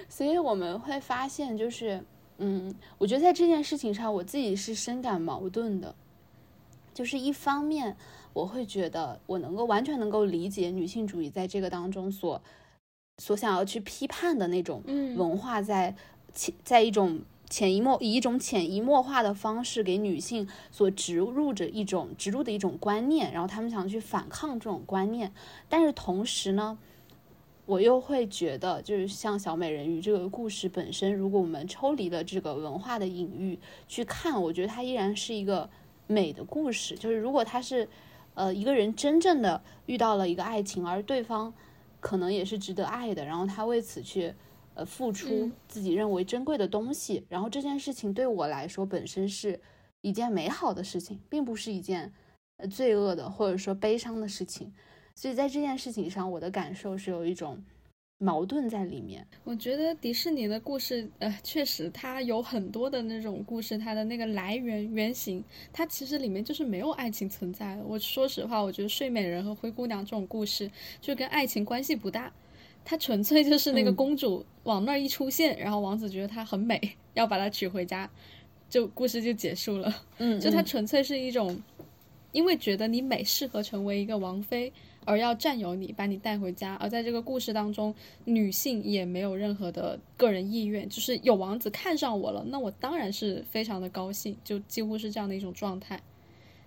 [0.08, 2.04] 所以我们会发现，就是，
[2.38, 5.94] 嗯，我觉得在这件事情上，我自己是深感矛盾的。
[6.94, 7.96] 就是一方面，
[8.32, 12.42] 我会觉得我能够完全能够理解女性主义在这个当中所
[13.18, 15.94] 所想要去批判的那种嗯文化在
[16.34, 25.32] 潜在一种潜移默以一种潜移默化的方式给女性所植入着一种植入的一种观念，然后他们想去反抗这种观念，
[25.68, 26.76] 但是同时呢，
[27.68, 35.68] 我又会觉得，就是像小美人鱼这个故事本身，如果我们抽离了这个文化的隐喻去看，我觉得它依然是一个
[36.07, 36.96] 美的故事。
[36.96, 37.87] 就是如果它是，
[38.33, 41.52] 呃，一个人真正的遇到了一个爱情，而对方
[42.00, 44.35] 可能也是值得爱的，然后他为此去。
[44.74, 49.61] 呃，付出嗯自己认为珍贵的东西，然后这件事情对我来说本身是
[50.02, 52.12] 一件美好的事情，并不是一件
[52.59, 54.72] 呃罪恶的或者说悲伤的事情。
[55.20, 57.61] 所以在这件事情上，我的感受是有一种
[58.18, 59.26] 矛盾在里面。
[59.42, 67.83] 我觉得迪士尼的故事，呃，确实它有很多的那种故事，它的那个来源原型，它其实里面就是没有爱情存在的。
[67.83, 72.33] 我说实话，我觉得睡美人和灰姑娘这种故事就跟爱情关系不大，
[72.85, 76.81] 它纯粹就是那个嗯公主往那儿一出现，然后王子觉得她很美，
[77.14, 78.09] 要把她娶回家，
[78.70, 79.92] 就故事就结束了。
[80.18, 81.61] 嗯就它纯粹是一种，
[82.31, 84.72] 因为觉得你美适合成为一个王妃，
[85.09, 86.75] 而要占有你，把你带回家。
[86.75, 87.94] 而在这个故事当中，
[88.27, 95.99] 女性也没有任何的个人意愿，就是有王子看上我了，那我当然是非常的高兴，就几乎是这样的一种状态。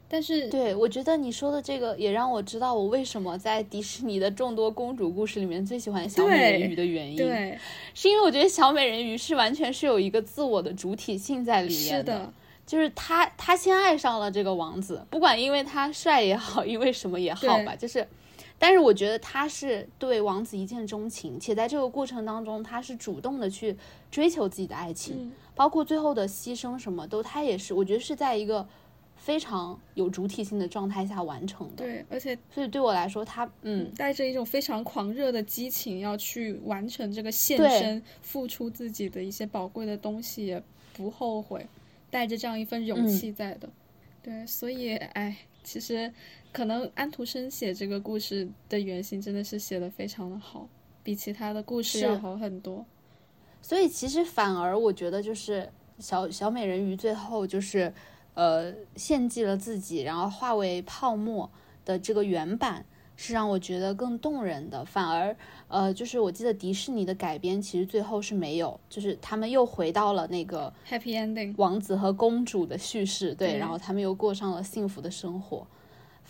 [0.09, 7.57] 但是，对，我觉得你说的这个也让我知道我为什么在迪士尼的众多公主故事里面最喜欢小美人鱼的原因。，对，
[7.93, 12.33] 是因为我觉得小美人鱼是完全是有一个自我的主体性在里面是的，
[12.65, 18.05] 就是她，她先爱上了这个王子，不管因为他帅也好，因为什么也好吧，就是，
[18.61, 23.75] 但是我觉得他是对王子一见钟情，且在这个过程当中，他是主动的去
[24.11, 28.67] 追求自己的爱情，嗯包括最后的牺牲什么都，他也是，我觉得是在一个
[29.15, 31.83] 非常有主体性的状态下完成的。
[31.83, 41.65] 对，而且所以对我来说，他嗯，带着一种非常狂热的激情，要去完成这个献身，付出自己的一些宝贵的东西，也不后悔，
[42.11, 43.67] 带着这样一份勇嗯气在的。
[44.23, 46.11] 对，所以哎，其实
[46.51, 50.67] 可能安徒生写这个故事的原型真的是写的非常的好，
[51.01, 52.85] 比其他的故事要好很多。
[53.61, 57.93] 所以其实反而我觉得就是小小美人鱼最后就是
[58.33, 61.49] 呃献祭了自己，然后化为泡沫
[61.85, 62.83] 的这个原版
[63.15, 64.83] 是让我觉得更动人的。
[64.83, 65.35] 反而
[65.67, 75.65] 呃就是我记得迪士尼的改编其实最后是没有，就是他们又回到了那个 Happy ending，王子和公主的叙事，对，对然后他们又过上了幸福的生活。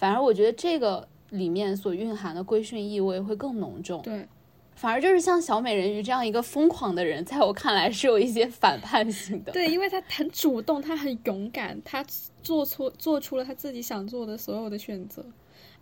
[0.01, 4.01] 反而我觉得这个里面所蕴含的规训意味会更浓重。
[4.01, 4.27] 对，
[4.73, 9.51] 反而就是像小美人鱼这样一个疯狂的人，在我看来是有一些反叛性的。
[9.51, 12.03] 对，因为他很主动，他很勇敢，他
[12.41, 15.23] 做出做出了他自己想做的所有的选择，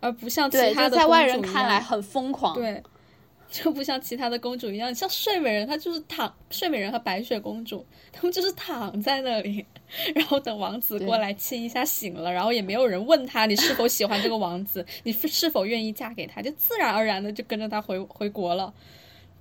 [0.00, 2.54] 而不像其，他的在外人看来很疯狂。
[2.54, 2.82] 对，
[3.50, 9.66] 就不像其他的公主一样，像睡美人，她就是躺，睡美人和白雪公主，她们就是躺在那里，
[10.14, 18.72] 然后等王子过来亲一下醒了，然后也没有人问她你是否喜欢这个王子，你是否愿意嫁给他，就自然而然的就跟着他回回国了。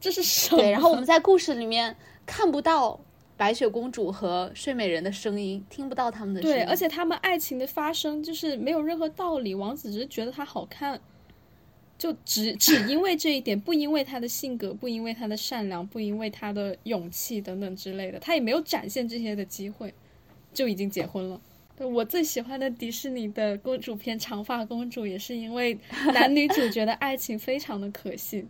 [0.02, 0.62] 这是什么？
[0.62, 1.96] 对，然后我们在故事里面
[2.26, 3.00] 看不到
[3.38, 6.58] 白雪公主和睡美人的声音，听不到他们的声音。
[6.58, 11.00] 对，而且他们爱情的发生就是没有任何道理，王子只是觉得她好看，
[12.00, 19.94] 就只 只因为这一点，不因为他的性格，不因为他的善良，不因为他的勇气等等之类的，他也没有展现这些的机会，
[20.52, 21.40] 就已经结婚了。
[21.78, 25.78] 我最喜欢的迪士尼的公主片《长发公主》，也是因为
[26.14, 28.46] 男女主角的爱情非常的可信，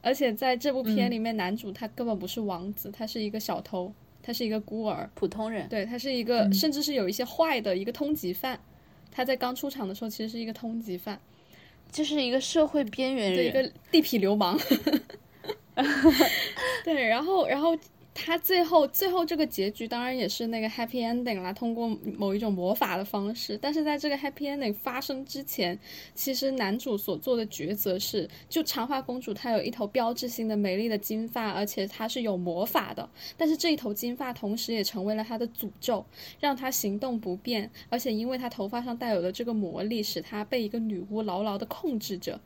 [0.00, 5.68] 而且在这部片嗯里面，男主他根本不是王子，他是一个小偷，他是一个孤儿，普通人。
[5.68, 8.58] 对他是一个，嗯甚至是有一些坏的一个通缉犯。
[9.12, 11.20] 他在刚出场的时候其实是一个通缉犯，
[11.94, 13.64] 就是一个社会边缘对一人。
[13.64, 14.58] 个地痞流氓。
[16.84, 17.76] 对，然后然后
[18.16, 23.58] 他最后最后这个结局当然也是那个 happy ending 啦，通过某一种魔法的方式。
[23.60, 25.76] 但是在这个 happy ending 发生之前，
[26.14, 33.06] 其实男主所做的抉择是，就长发公主她有一头标志性的美丽的金发，而且她是有魔法的。
[33.36, 36.06] 但是这一头金发同时也成为了她的诅咒，
[36.38, 42.40] 让她行动不便，而且因为她头发上带有的这个魔力，使她被一个女巫牢牢的控制着。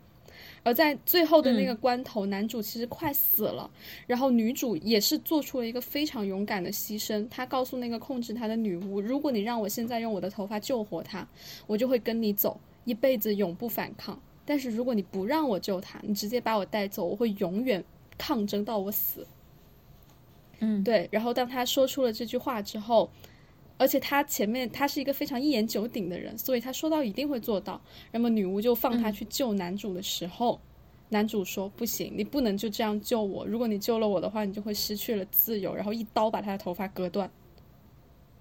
[0.63, 3.71] 而在最后的那个关头，男主其实快死了，
[4.07, 7.27] 然后女主也是做出了一个非常勇敢的牺牲。
[7.29, 11.27] 她告诉那个控制她的女巫：“如果你让我现在用我的头发救活她，
[11.67, 14.21] 我就会跟你走，一辈子永不反抗。
[14.45, 17.83] 但是如果你不让我救她，你直接把我带走，我会永远
[18.17, 19.27] 抗争到我死。”
[20.61, 23.09] 嗯，对，然后当他说出了这句话之后，
[23.79, 27.81] 而且他前面他是一个非常一言九鼎的人，所以他说到一定会做到。
[28.13, 30.61] 那么女巫就放他去救男主的时候，
[31.09, 37.31] 男主说不行，你不能就这样救我，如果你救了我的话，你就会失去了自由，然后一刀把他的头发割断。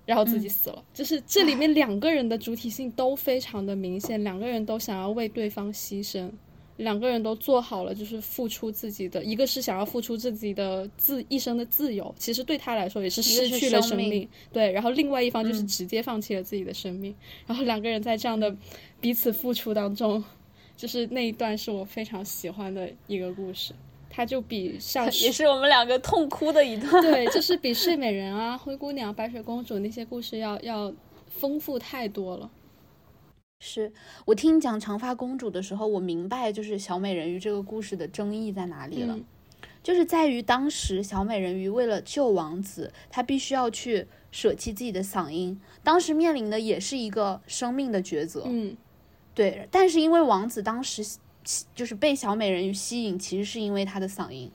[0.06, 6.32] 然后自己死了，就是这里面两个人的主体性都非常的明显，两个人都想要为对方牺牲，
[6.78, 17.14] 两个人都做好了，就是付出自己的，一个是想要付出自己的自一生的自由，其实对他来说也是失去了生命，对，然后另外一方就是直接放弃了自己的生命，
[17.46, 18.56] 然后两个人在这样的
[19.02, 20.24] 彼此付出当中，
[20.76, 23.74] 就是那一段是我非常喜欢的一个故事。
[24.10, 27.04] 它就比像 也是我们两个痛哭的一段。
[27.04, 30.92] 对，就是比睡美人啊、灰姑娘、白雪公主那些故事要要
[31.28, 32.50] 丰富太多了。
[33.60, 33.92] 是
[34.26, 39.26] 我听你讲长发公主的时候，我明白就是小美人鱼这个故事的争议在哪里了，嗯。
[39.84, 48.44] 就是在于当时小美人鱼为了救王子，她必须要去舍弃自己的嗓音，当时面临的也是一个生命的抉择。
[48.46, 48.76] 嗯，
[49.34, 51.06] 对，但是因为王子当时
[51.74, 54.52] 就是被小美人鱼吸引，其实是因为她的嗓音，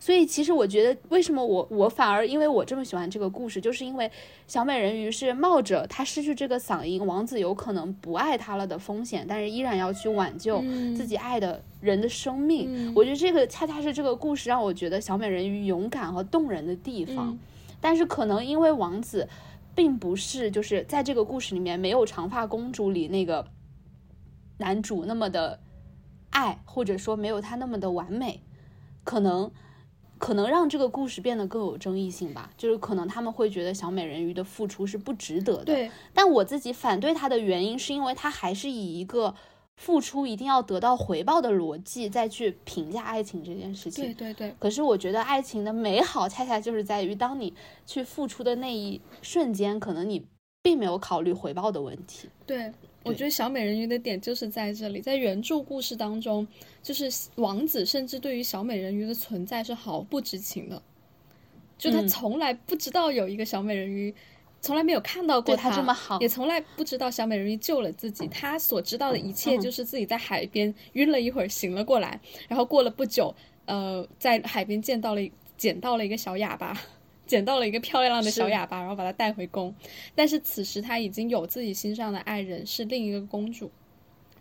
[0.00, 4.10] 所以其实我觉得为什么我我反而因为我这么喜欢这个故事，就是因为
[4.46, 12.66] 小美人鱼是冒着她失去这个嗓音，王子有可能不爱她了的风险，但是依然要去挽救嗯自己爱的人的生命。
[12.68, 17.28] 嗯我觉得这个恰恰是这个故事让我觉得小美人鱼勇敢和动人的地方。
[17.28, 17.38] 嗯
[17.82, 19.26] 但是可能因为王子
[19.74, 23.46] 并不是就是在这个故事里面没有长发公主里那个
[24.58, 25.58] 男主那么的
[26.28, 28.42] 爱，或者说没有他那么的完美，
[29.02, 29.50] 可能
[30.20, 32.48] 可能让这个故事变得更有争议性吧。
[32.56, 35.64] 就是可能他们会觉得小美人鱼的付出是不值得的。
[35.64, 39.34] 对，但我自己反对他的原因是因为他还是以一个
[39.76, 44.04] 付出一定要得到回报的逻辑再去评价爱情这件事情。
[44.04, 47.54] 对对对，可是我觉得爱情的美好，恰恰就是在于当你
[47.86, 50.26] 去付出的那一瞬间，可能你
[50.60, 52.28] 并没有考虑回报的问题。
[52.46, 52.70] 对，
[53.02, 56.46] 我觉得小美人鱼的点就是在这里，在原著故事当中，
[56.82, 60.82] 就是王子甚至对于小美人鱼的存在是毫不知情的，
[61.78, 64.14] 就他嗯从来不知道有一个小美人鱼，
[64.60, 68.28] 从来没有看到过对他这么好也从来不知道小美人鱼救了自己。
[68.28, 73.34] 他所知道的一切嗯就是自己在海边晕了一会儿，醒了过来，然后过了不久，
[73.64, 75.22] 呃，在海边见到了
[75.56, 76.78] 捡到了一个小哑巴。
[77.30, 79.72] 捡到了一个漂亮的小哑巴，然后把她带回宫。
[80.16, 83.70] 但是此时他已经有自己心上的爱人，是另一个公主。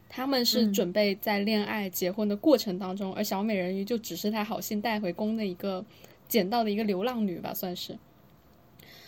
[0.09, 5.85] 他们是嗯准备在恋爱、结婚的过程当中，而小美人鱼就只是他好心带回宫的一个
[6.27, 7.95] 捡到的一个流浪女吧，算是。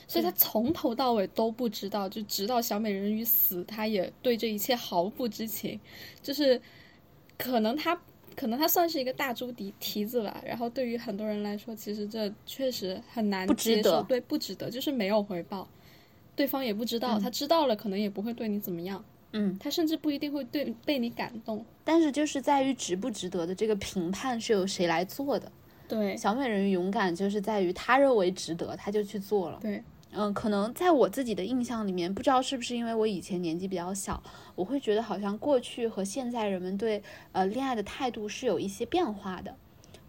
[0.07, 5.79] 所以他从头到尾都不知道，就直到小美人鱼死，他也对这一切毫不知情。
[6.21, 6.61] 就是
[7.35, 7.99] 可能他
[8.35, 15.67] 可能他算是一个大猪蹄蹄子吧，然后对于很多人来说，其实这确实很难不值接受，得对，不值得，就是没有回报，
[16.35, 19.03] 对方也不知道，他知道了可能也不会对你怎么样，
[19.33, 21.63] 嗯，他甚至不一定会对被你感动。
[21.83, 25.51] 但是就是在于值不值得的这个评判是由谁来做的。
[25.87, 29.59] 对小美人鱼勇敢就是在于他认为值得，他就去做了。
[29.61, 34.21] 对，嗯，可能在我自己的印象里面，不知道是不是因为我以前年纪比较小，
[34.55, 37.01] 我会觉得好像过去和现在人们对
[37.31, 39.55] 呃恋爱的态度是有一些变化的。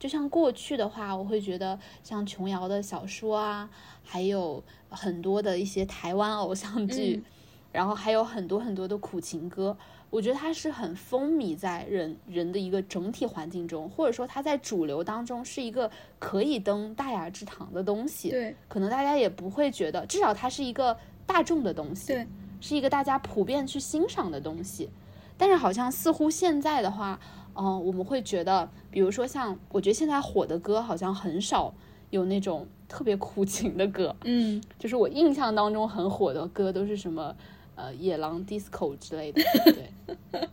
[0.00, 3.70] 就像过去的话，我会觉得像琼瑶的小说啊，
[4.03, 7.24] 还有很多的一些台湾偶像剧，嗯
[7.70, 9.74] 然后还有很多很多的苦情歌，
[10.12, 18.28] 我觉得它是很风靡在人人的一个整体环境中，或者说它在主流当中是一个可以登大雅之堂的东西。
[18.28, 20.94] 对，可能大家也不会觉得，至少它是一个
[21.26, 22.26] 大众的东西，对，
[22.60, 24.90] 是一个大家普遍去欣赏的东西。
[25.38, 27.18] 但是好像似乎现在的话，
[27.54, 31.72] 嗯、我们会觉得，比如说像我觉得现在火的歌好像很少
[32.10, 37.34] 有那种特别苦情的歌，嗯，就是我印象当中很火的歌都是什么
[37.75, 40.49] 呃野狼 disco 之类的，对，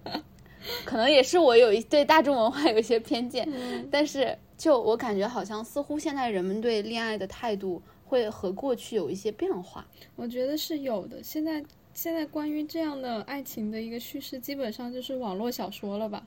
[0.85, 3.47] 可能也是我有一对大众文化有一些偏见，
[3.91, 9.85] 但是就我感觉好像似乎现在人们对恋爱的态度会和过去有一些变化。
[10.15, 11.21] 我觉得是有的。
[11.23, 11.63] 现在
[11.93, 16.25] 现在关于这样的爱情的一个叙事，基本上就是网络小说了吧，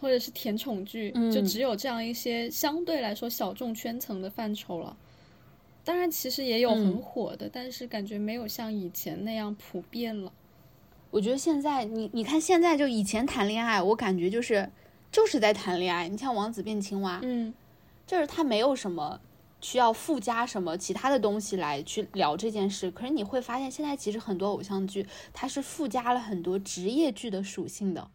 [0.00, 4.96] 或者是甜宠剧，就嗯只有这样一些相对来说小众圈层的范畴了。
[5.88, 10.30] 当然，其实也有很嗯火的，但是感觉没有像以前那样普遍了。
[11.10, 14.70] 我觉得现在你你看现在就以前谈恋爱，我感觉就是
[15.10, 16.06] 就是在谈恋爱。
[16.06, 17.54] 你像王子变青蛙，嗯，
[18.06, 19.18] 就是他没有什么
[19.62, 22.90] 需要附加什么其他的东西来去聊这件事。
[22.90, 28.10] 可是你会发现，现在其实很多偶像剧它是附加了很多职业剧的属性的，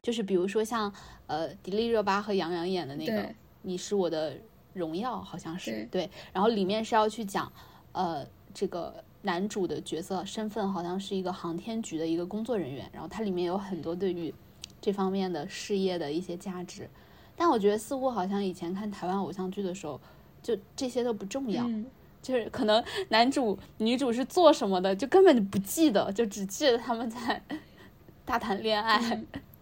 [0.00, 0.94] 就是比如说像
[1.26, 3.24] 呃迪丽热巴和杨洋演的那个
[3.62, 4.36] 《你是我的
[4.76, 7.50] 荣耀》，好像是对对，然后里面是要去讲
[7.92, 8.94] 呃这个。
[9.22, 14.32] 男主的角色身份好像是一个航天局的一个工作人员，然后它里面有很多对于
[14.80, 16.88] 这方面的事业的一些价值。
[17.34, 20.00] 但我觉得似乎好像以前看台湾偶像剧的时候，
[20.40, 21.86] 就这些都不重要，嗯，
[22.22, 27.42] 就是可能男主女主是做什么的，就根本就不记得，就只记得他们在
[28.24, 29.20] 大谈恋爱。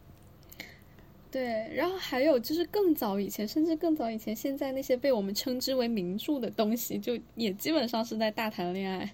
[1.34, 9.10] 对，然后还有就是更早以前，甚至更早以前，现在那些被我们称之为名著的东西，就也基本上是在大谈恋爱。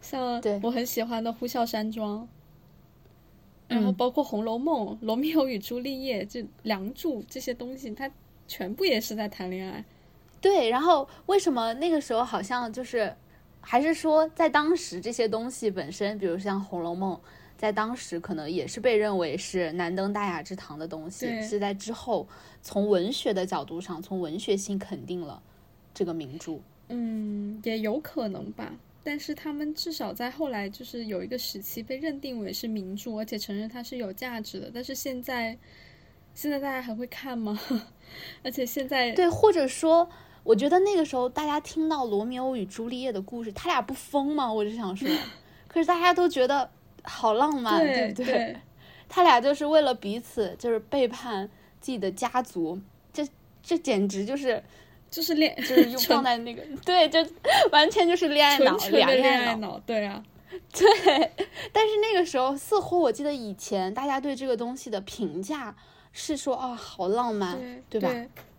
[0.00, 2.22] 像我很喜欢的《呼啸山庄》，
[3.68, 8.10] 然后嗯包括《红楼梦》《罗密欧与朱丽叶》就《梁祝》这些东西，它
[8.48, 9.84] 全部也是在谈恋爱。
[10.40, 13.14] 对，然后为什么那个时候好像就是，
[13.60, 17.14] 还是说在当时这些东西本身，比如像《红楼梦》，
[17.64, 22.28] 在当时可能也是被认为是难登大雅之堂的东西，是在之后
[22.60, 25.42] 从文学的角度上，从文学性肯定了
[25.94, 26.58] 这个名著。
[26.90, 28.70] 嗯，也有可能吧。
[29.02, 34.70] 但是他们至少在后来就是有一个时期被认定为是名著，而且承认它是有价值的。
[34.74, 35.56] 但是现在，
[36.34, 37.58] 现在大家还会看吗？
[38.44, 40.06] 而且现在对，或者说，
[40.42, 44.52] 我觉得那个时候大家听到罗密欧与朱丽叶的故事，他俩不疯吗？
[44.52, 45.08] 我就想说，
[45.66, 46.70] 可是大家都觉得
[47.04, 48.56] 好浪漫，对不对？
[49.08, 51.48] 他俩就是为了彼此，就是背叛
[51.80, 52.80] 自己的家族，
[53.12, 53.24] 这
[53.62, 54.60] 这简直就是
[55.08, 57.24] 就是恋就是用 放在那个对，就
[57.70, 59.78] 完全就是恋爱脑，纯纯的俩恋爱脑。
[59.86, 60.20] 对啊，
[60.72, 60.86] 对，
[61.72, 65.76] 但是那个时候似乎我记得以前大家对这个东西的评价
[66.12, 67.56] 是说啊、好浪漫，
[67.88, 68.10] 对吧？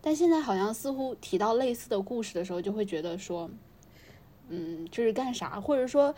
[0.02, 3.50] 但现在好像似乎提到类似的故事的时候，就会觉得说，
[4.50, 5.60] 嗯，这是干啥？
[5.60, 6.14] 或者说，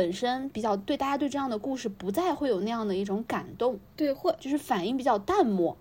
[0.00, 5.76] 本身比较对大家对这样的故事不再会有那样的一种感动，对，或就是反应比较淡漠。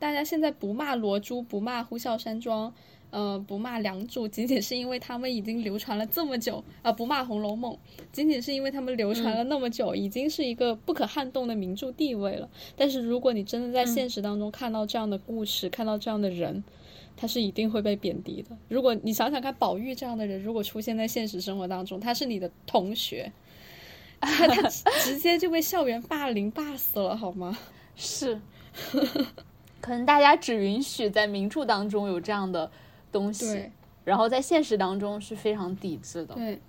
[0.00, 2.74] 大家现在不骂罗珠，不骂呼啸山庄，
[3.10, 7.78] 呃，不骂梁祝，仅仅是因为他们已经流传了这么久啊、不骂红楼梦，
[8.10, 12.50] 仅仅是因为他们流传了那么久，已经是一个不可撼动的名著地位了。
[12.74, 16.64] 但是如果你真的在现实当中看到这样的故事，看到这样的人，
[17.16, 18.56] 他是一定会被贬低的。
[18.68, 23.30] 如果你想想看，宝玉这样的人，如果出现在现实生活当中，他是你的同学，
[24.22, 24.68] 他他
[25.02, 27.58] 直接就被校园霸凌霸死了，好吗？
[27.94, 28.40] 是，
[29.80, 32.70] 可能大家只允许在名著当中有这样的
[33.10, 33.70] 东西，
[34.04, 36.34] 然后在现实当中是非常抵制的。
[36.34, 36.60] 对，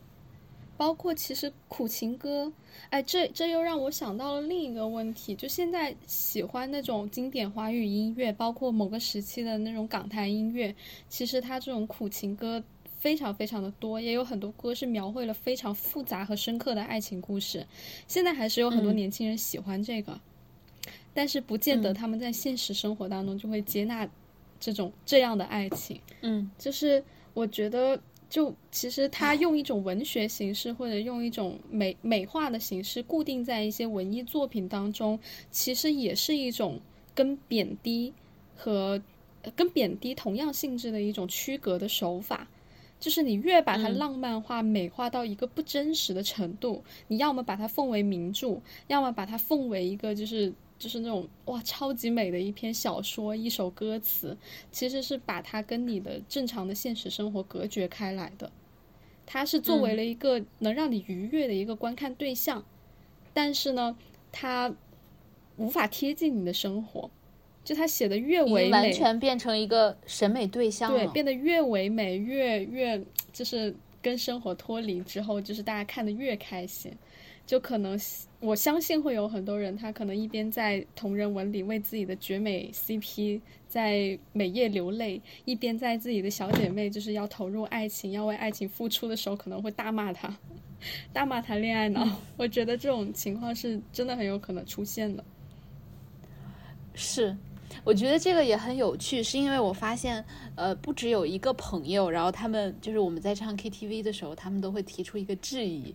[0.75, 2.51] 包括其实苦情歌，
[2.89, 10.75] 哎，这这又让我想到了另一个问题，就现在喜欢那种经典华语音乐，包括某个时期的那种港台音乐，
[11.07, 12.61] 其实它这种苦情歌
[13.03, 17.67] 非常非常的多，也有很多歌是描绘了非常复杂和深刻的爱情故事。
[18.07, 20.17] 现在还是有很多嗯年轻人喜欢这个，
[21.13, 24.09] 但是不见得嗯他们在现实生活当中就会接纳
[24.57, 25.99] 这种这样的爱情。
[26.21, 27.99] 嗯就是我觉得，
[28.29, 35.19] 就其实他用一种文学形式或者用一种美美化的形式固定在一些文艺作品当中，
[35.51, 36.79] 其实也是一种
[37.13, 38.13] 跟贬低
[38.55, 38.97] 和
[39.41, 42.47] 呃跟贬低同样性质的一种区隔的手法。
[43.03, 54.37] 就是你越把它嗯浪漫化、美化到一个不真实的程度，你要么把它奉为名著，要么把它奉为一个就是就是那种哇超级美的一篇小说、一首歌词，
[54.71, 58.49] 其实是把它跟你的正常的现实生活隔绝开来的。
[59.25, 62.63] 它是作为嗯了一个能让你愉悦的一个观看对象，
[63.33, 63.97] 但是呢，
[64.31, 64.73] 它
[65.57, 67.11] 无法贴近你的生活。
[67.63, 71.11] 就他写的越唯美完，全变成一个审美对象对，了。
[71.11, 73.01] 变得越唯美，越越
[73.31, 76.91] 就是跟生活脱离之后，就是大家看的越开心。
[77.45, 77.99] 就可能
[78.39, 90.33] 我相信会有很多人，他可能一边在同人文里为自己的绝美 CP 在每夜流泪，一边在自己的小姐妹就是要投入爱情、要为爱情付出的时候，可能会大骂他，
[91.11, 92.07] 大骂他恋爱脑。
[92.37, 95.21] 我觉得这种情况是真的很有可能出现的。
[96.95, 97.35] 是，
[97.83, 100.23] 我觉得这个也很有趣，是因为我发现，
[100.55, 105.93] 呃，不只有一个朋友，然后他们就是我们在唱 KTV 的时候，他们都会提出一个质疑，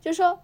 [0.00, 0.36] 就说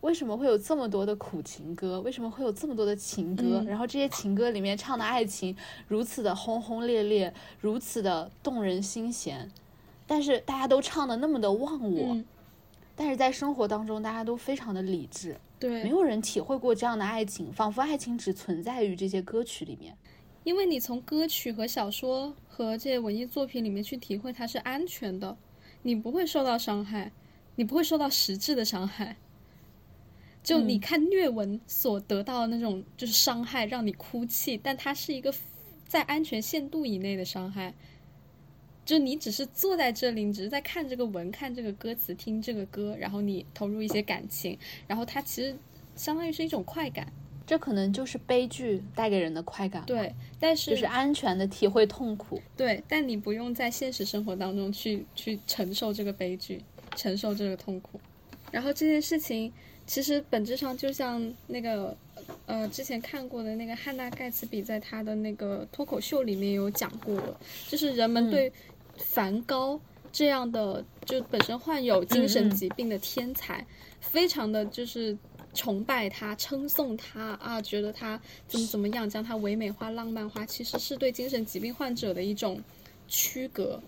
[0.00, 3.66] 为什么会有这么多的苦情歌，为什么会有这么多的情歌，嗯。
[3.66, 5.54] 然后这些情歌里面唱的爱情
[5.86, 9.50] 如此的轰轰烈烈，如此的动人心弦，
[10.06, 12.24] 但是大家都唱的那么的忘我，嗯，
[12.96, 19.94] 但是在生活当中大家都非常的理智，对，没有人体会过这样的爱情，仿佛爱情只存在于这些歌曲里面。
[20.44, 25.36] 因为你从歌曲和小说和这些文艺作品里面去体会它是安全的，
[25.82, 27.12] 你不会受到伤害，
[27.56, 29.16] 你不会受到实质的伤害。
[30.42, 35.34] 就你嗯看虐文所得到的那种就是伤害，让你哭泣，但它是一个
[35.86, 37.74] 在安全限度以内的伤害。
[38.86, 45.54] 就你只是坐在这里，你只是在看这个文、看这个歌词、听这个歌，然后你投入一些感情，然后它其实
[45.94, 47.12] 相当于是一种快感。
[47.48, 52.38] 这可能就是悲剧带给人的快感，对，但是就是安全的体会痛苦。
[52.54, 56.62] 对，但你不用在现实生活当中去去承受这个悲剧，
[56.94, 57.98] 承受这个痛苦。
[58.52, 59.50] 然后这件事情
[59.86, 61.96] 其实本质上就像那个
[62.44, 67.34] 呃之前看过的那个汉娜盖茨比在他的那个脱口秀里面有讲过的，
[67.66, 68.52] 就是人们嗯对
[68.98, 69.80] 梵高
[70.12, 73.66] 这样的就本身患有精神疾病的天才，
[74.00, 75.16] 非常的就是。
[75.54, 82.62] 崇拜他，称颂他啊，觉得他怎么怎么样，将他唯美化、浪漫化，其实是对精神疾病患者的一种
[83.06, 83.80] 区隔。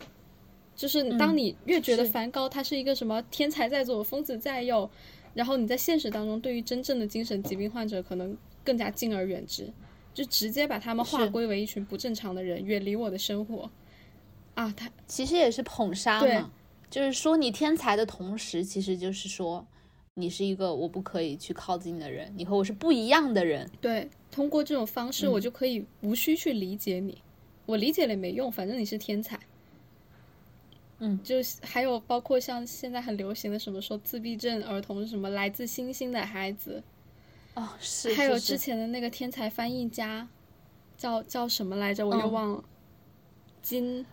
[0.75, 4.89] 就是当你越觉得梵高他是一个什么天才在左、疯子在右，
[5.35, 8.35] 然后你在现实当中对于真正的精神疾病患者可能
[8.65, 9.71] 更加敬而远之，
[10.15, 13.71] 就直接把他们划归为一群不正常的人，远离我的生活。
[14.55, 16.51] 啊，他其实也是捧杀嘛，
[16.89, 19.67] 就是说你天才的同时，其实就是说
[20.21, 23.71] 你是一个我不可以去靠近的人，你和我是不一样的人。
[23.81, 27.23] 对，通过这种方式，嗯我就可以无需去理解你，
[27.67, 29.39] 我理解了也没用，反正你是天才。
[30.99, 36.83] 嗯，就是还有包括像现在很流行的什么说自闭症儿童什么来自星星的孩子，
[37.55, 40.29] 哦，是，还有之前的那个天才翻译家，
[40.99, 42.07] 叫叫什么来着？
[42.07, 42.65] 我又嗯忘了。
[43.63, 44.05] 金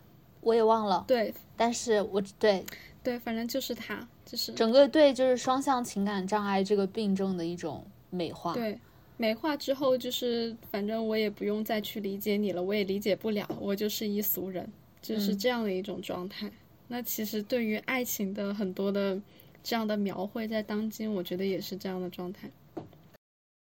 [0.42, 2.66] 我也忘了，对但是我对
[3.02, 8.54] 对，反正就是他，就是整个对就是双向情感障碍这个病症的一种美化。
[8.54, 8.78] 对
[9.16, 14.70] 美化之后，就是反正我也不用再去理解你了，我也理解不了，我就是一俗人，
[15.02, 16.52] 就是嗯这样的一种状态。
[16.90, 19.20] 那其实对于爱情的很多的
[19.64, 22.52] 这样的描绘，在当今我觉得也是这样的状态。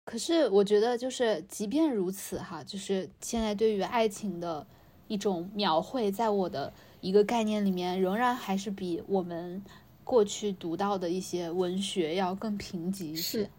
[0.05, 4.65] 可是我觉得，就是即便如此哈，就是现在对于爱情的
[5.07, 9.61] 一种描绘，在我的一个概念里面，仍然还是比我们
[10.07, 13.49] 过去读到的一些文学要更贫瘠一些是。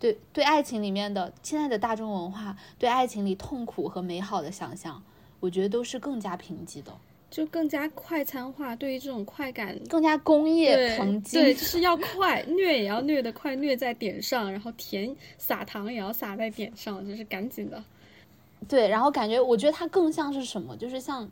[0.00, 5.02] 对对，爱情里面的现在的大众文化，对爱情里痛苦和美好的想象，
[5.40, 6.92] 我觉得都是更加贫瘠的，
[7.30, 11.20] 就更加快餐化，对于这种快感更加工业对。
[11.32, 17.82] 对，就是要快，虐也要虐得快，虐在点上，然后甜撒糖也要撒在点上，就是赶紧的。
[18.68, 21.30] 对，然后感觉我觉得它更像是什么，就是像，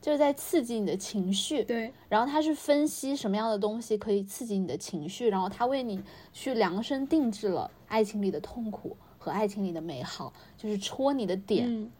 [0.00, 1.62] 就是在刺激你的情绪。
[1.64, 11.66] 对然后他是分析什么样的东西可以刺激你的情绪，然后他为你去量身定制了爱情里的痛苦和爱情里的美好，就是戳你的点。
[11.68, 11.90] 嗯，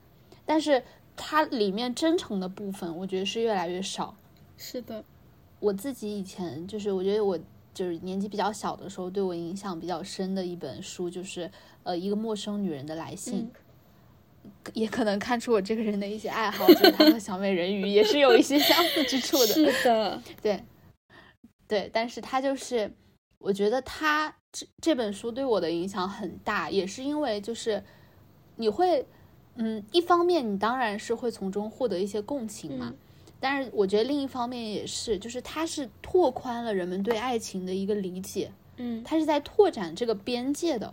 [0.47, 0.83] 但是
[1.17, 4.17] 它里面真诚的部分，我觉得是越来越少。
[4.57, 5.05] 是的，
[5.59, 7.39] 我自己以前就是，我觉得我
[7.75, 11.51] 就是年纪比较小的时候，对我影响比较深的一本书，就是
[11.83, 13.41] 呃一个陌生女人的来信。
[13.41, 13.51] 嗯
[14.75, 19.47] 也可能看出我这个人的一些爱好，就是他和小美人鱼也是有一些相似之处的。
[19.47, 20.63] 是的，对，
[21.67, 22.91] 对，但是他就是，
[23.39, 27.83] 我觉得他这这本书对我的影响很大，也是因为就是
[28.57, 29.05] 你会，
[29.57, 32.99] 嗯，一方面你当然是会从中获得一些共情嘛，嗯
[33.43, 40.93] 但是我觉得另一方面也是，就是它是拓宽了人们对爱情的一个理解，嗯，它是在拓展这个边界的，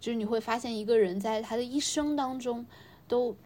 [0.00, 2.66] 就是你会发现一个人在他的一生当中
[3.06, 3.36] 都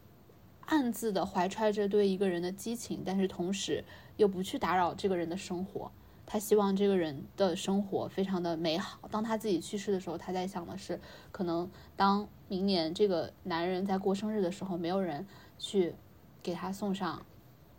[0.67, 3.85] 暗自的怀揣着对一个人的激情，但是同时
[4.17, 5.91] 又不去打扰这个人的生活。
[6.27, 8.99] 他希望这个人的生活非常的美好。
[9.11, 10.99] 当他自己去世的时候，他在想的是，
[11.31, 15.27] 可能当明年这个男人在过生日的时候，没有人
[15.59, 15.95] 去
[16.43, 17.21] 给他送上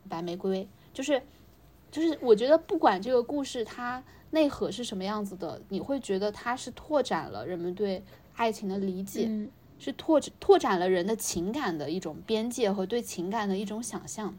[0.07, 1.23] 白玫瑰，就是
[1.89, 8.03] 就是我觉得不管这个故事它内核是什么样子的，你会觉得它是拓展了人们对
[8.36, 14.38] 爱情的理解，嗯是拓拓展了人的情感的一种边界和对情感的一种想象。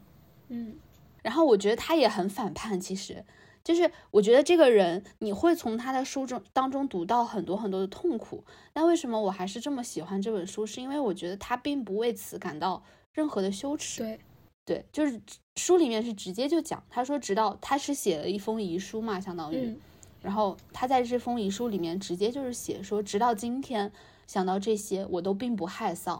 [0.49, 0.75] 嗯
[1.21, 3.23] 然后我觉得他也很反叛，其实
[3.63, 8.43] 就是我觉得这个人你会从他的书中当中读到很多很多的痛苦。
[8.73, 10.65] 那为什么我还是这么喜欢这本书？
[10.65, 12.81] 是因为我觉得他并不为此感到
[13.13, 14.01] 任何的羞耻。
[14.01, 14.19] 对，
[14.65, 15.21] 对，就是
[15.57, 19.79] 书里面是直接就讲，他说直到他是写了一封遗书嘛，相当于，嗯
[20.27, 23.89] 然后他在这封遗书里面直接就是写说，直到今天
[24.27, 26.19] 想到这些，我都并不害臊，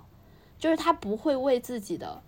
[0.58, 2.24] 就是他不会为自己的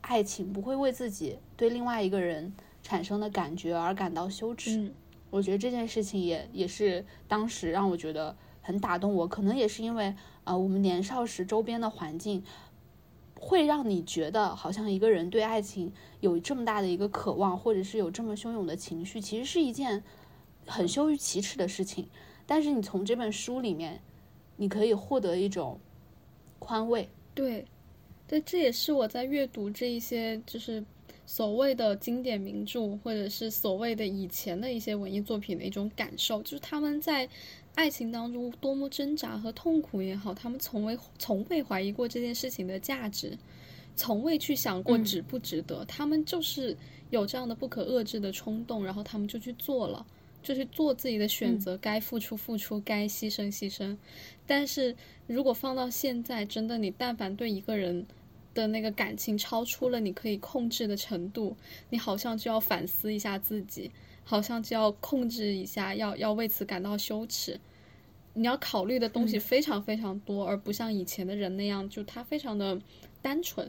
[0.00, 2.52] 爱情，不会为自己对另外一个人
[2.82, 4.76] 产生的感觉而感到羞耻。
[4.76, 4.92] 嗯
[5.30, 12.42] 我觉得这件事情也也是当时让我觉得很打动我，可能也是因为呃我们年少时周边的环境。
[13.38, 20.02] 会让你觉得好像一个人对爱情有这么大的一个渴望，或者是有这么汹涌的情绪，其实是一件
[20.66, 22.06] 很羞于启齿的事情。
[22.46, 24.00] 但是你从这本书里面，
[24.56, 25.80] 你可以获得一种
[26.58, 27.08] 宽慰。
[27.34, 27.64] 对，
[28.28, 30.84] 对，这也是我在阅读这一些就是
[31.26, 37.28] 所谓的经典名著，或者是所谓的以前的一些文艺作品的一种感受，就是他们在
[37.74, 43.36] 爱情当中多么挣扎和痛苦也好，他们从未从未怀疑过这件事情的价值，
[43.96, 46.76] 从未去想过嗯值不值得，他们就是
[47.10, 50.06] 有这样的不可遏制的冲动，然后他们就去做了。
[50.46, 53.96] 就是做自己的选择，该付出付出，该牺牲牺牲。
[54.46, 54.94] 但是
[55.26, 58.06] 如果放到现在，真的你但凡对一个人
[58.54, 61.56] 的那个感情超出了你可以控制的程度，
[61.90, 63.90] 你好像就要反思一下自己，
[64.22, 67.58] 好像就要控制一下，要要为此感到羞耻。
[68.34, 72.80] 你要考虑的东西非常非常多，而不像以前的人那样，就他非常的
[73.20, 73.68] 单纯，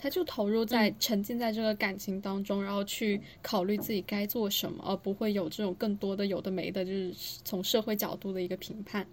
[0.00, 7.12] 他就投入在、沉浸在这个感情当中，然后去考虑自己该做什么，而不会有这种更多的有的没的，就是
[7.44, 9.06] 从社会角度的一个评判。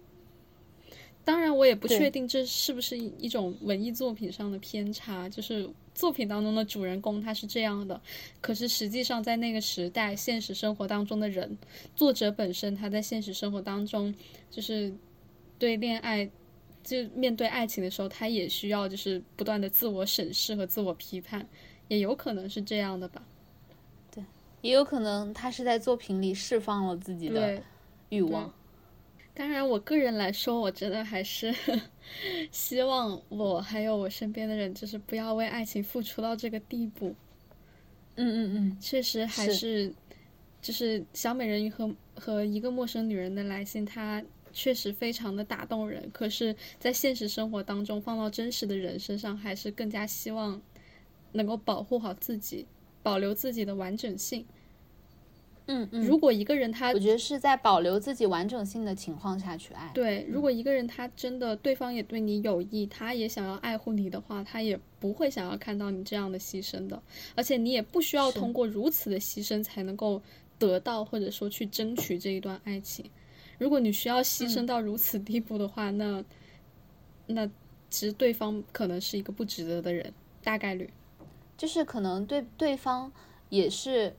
[1.24, 8.00] 当然，我也不确定这是不是一一种文艺作品上的偏差，就是作品当中的主人公他是这样的，
[8.40, 11.58] 可是实际上在那个时代，现实生活当中的人，
[11.94, 14.14] 作者本身他在现实生活当中，
[14.50, 14.90] 就是
[15.58, 16.30] 对恋爱，
[16.88, 21.46] 就面对爱情的时候，他也需要就是不断的自我审视和自我批判，
[21.88, 23.22] 也有可能是这样的吧。
[24.10, 24.24] 对
[24.62, 27.62] 也有可能他是在作品里释放了自己的，
[28.08, 28.50] 欲望。
[29.34, 31.54] 当然，我个人来说，我真的还是
[32.50, 37.14] 希望我还有我身边的人，就是不要为爱情付出到这个地步。
[38.16, 39.94] 嗯嗯嗯，确实还是是，
[40.60, 44.20] 就是小美人鱼和和一个陌生女人的来信，它
[44.58, 46.10] 确实非常的打动人。
[46.12, 50.60] 可是，在现实生活当中，放到真实的人身上，还是更加希望
[51.30, 52.66] 能够保护好自己，
[53.00, 54.44] 保留自己的完整性。
[55.70, 59.88] 嗯嗯，如果一个人他我觉得是在保留自己完整性的情况下去爱。
[59.94, 67.00] 对，如果一个人他真的对方也对你有意，他也想要爱护你的话，他也不会想要看到你这样的牺牲的，
[67.36, 70.20] 而且你也不需要通过如此的牺牲才能够
[70.58, 73.08] 得到或者说去争取这一段爱情。
[73.58, 76.24] 如果你需要牺牲到如此地步的话，那
[77.26, 77.46] 那
[77.90, 80.88] 其实对方可能是一个不值得的人，大概率。
[81.56, 83.10] 就是可能对对方
[83.48, 84.14] 也是，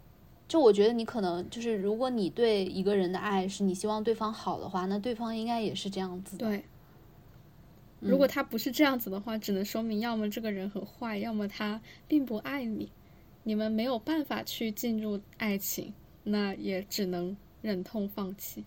[0.45, 6.45] 就我觉得你可能就是，如果你对一个人的爱是你希望对方好的话，那对方应该也是这样子的。
[6.45, 6.65] 对，
[8.01, 11.79] 如果他不是这样子的话，只能说明要么这个人很坏，要么他
[12.09, 12.91] 并不爱你，
[13.43, 18.65] 你们没有办法去进入爱情，那也只能忍痛放弃。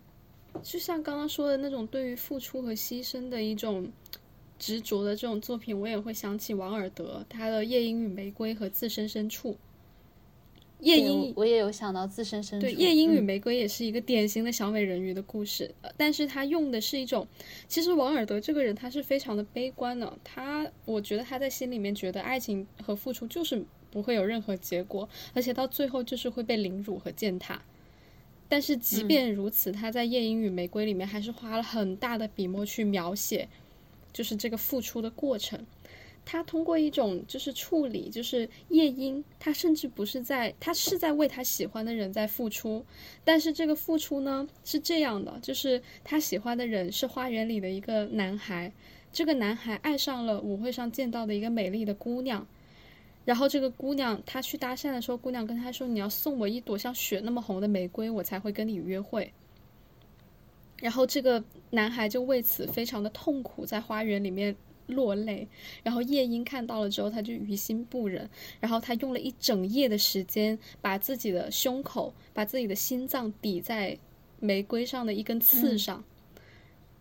[0.62, 3.90] 就像刚刚说的那种对于付出和牺牲的一种
[4.58, 9.52] 执着的这种作品，我也会想起王尔德他的《夜莺与玫瑰》和《自身深处》。
[10.80, 12.66] 夜莺我我也有想到自身深处。
[12.66, 17.26] 对，《夜莺与嗯玫瑰》也是一个典型的小美人鱼的故事，呃但是他用的是一种，
[17.68, 27.62] 其实王尔德这个人他是非常的悲观的，他我觉得他在心里面觉得爱情和付出就是不会有任何结果，而且到最后就是会被凌辱和践踏。
[28.52, 33.48] 但是即便如此，他在《夜莺与玫瑰》里面还是花了很大的笔墨去描写，
[34.12, 35.58] 就是这个付出的过程。
[36.26, 42.84] 他通过一种就是处理，就是夜莺，他甚至不是在，他是在为他喜欢的人在付出，
[43.24, 48.70] 但是这个付出呢是这样的，就是他喜欢的人是花园里的一个男孩，
[49.10, 52.46] 这个男孩爱上了舞会上见到的一个美丽的姑娘，
[53.24, 59.32] 然后这个姑娘她去搭讪的时候，姑娘跟他说：“你要送我一朵像雪那么红的玫瑰，我才会跟你约会。”
[60.80, 64.56] 然后这个男孩就为此非常的痛苦，在花园里面
[64.86, 65.46] 落泪。
[65.84, 73.96] 然后夜莺看到了之后，他就于心不忍，然后他用了一整夜的时间，把自己的胸口、把自己的心脏抵在
[74.40, 76.02] 玫瑰上的一根刺上，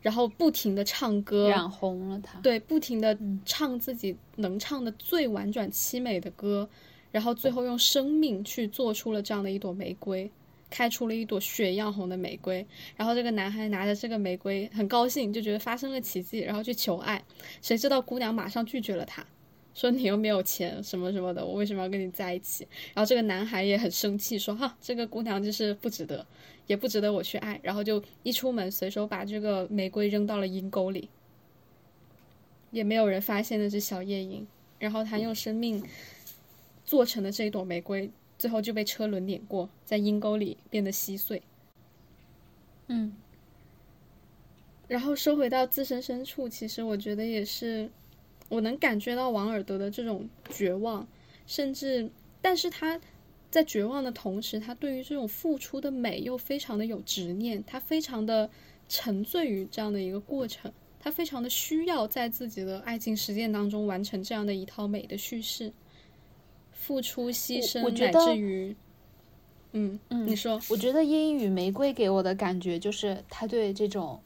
[0.02, 2.40] 然后不停的唱歌，染红了他。
[2.40, 6.68] 对，不停的唱自己能唱的最婉转凄美的歌，
[7.12, 10.30] 然后最后用生命去做出了这样的一朵玫瑰，
[10.70, 12.66] 开出了一朵血一样红的玫瑰。
[12.96, 17.24] 然后这个男孩拿着这个玫瑰很高兴，就觉得发生了奇迹，然后去求爱，
[17.62, 19.26] 谁知道姑娘马上拒绝了他。
[19.74, 22.68] 说你又没有钱什么什么的，我为什么要跟你在一起？
[22.94, 26.26] 然后这个男孩也很生气，说哈，这个姑娘就是不值得，
[26.68, 27.60] 也不值得我去爱。
[27.64, 31.10] 然后就一出门，随手把这个玫瑰扔到了阴沟里。
[32.72, 34.48] 也没有人发现那只小夜莺。
[34.80, 35.84] 然后他用生命
[36.84, 38.10] 做成的这一朵玫瑰，
[38.40, 41.42] 最后就被车轮碾过，在阴沟里变得稀碎。
[42.88, 43.16] 嗯，
[44.88, 47.92] 然后说回到自身深处，其实我觉得也是，
[48.52, 51.08] 我能感觉到王尔德的这种绝望，
[51.48, 53.00] 甚至，但是他
[53.50, 58.50] 在绝望的同时，他对于这种付出的美又非常的有执念，他非常的
[58.90, 65.72] 沉醉于这样的一个过程，他非常的需要在自己的爱情实践当中完成这样的一套美的叙事。
[66.74, 68.76] 付出、牺牲，乃至于，
[69.74, 74.20] 嗯嗯你说，我觉得《烟雨玫瑰》给我的感觉就是他对这种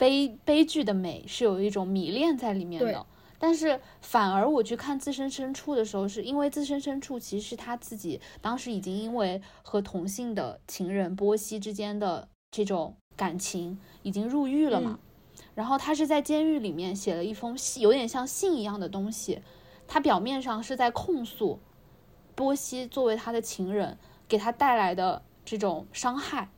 [0.00, 3.06] 悲悲剧的美是有一种迷恋在里面的。
[3.38, 14.98] 但是反而我去看自身深处的时候，是因为自身深处其实是他自己当时已经因为和同性的情人波西之间的这种感情已经入狱了嘛。
[15.54, 19.40] 然后他是在监狱里面写了一封信，有点像信一样的东西。
[19.86, 21.58] 他表面上是在控诉
[22.34, 23.98] 波西作为他的情人
[24.28, 26.50] 给他带来的这种伤害，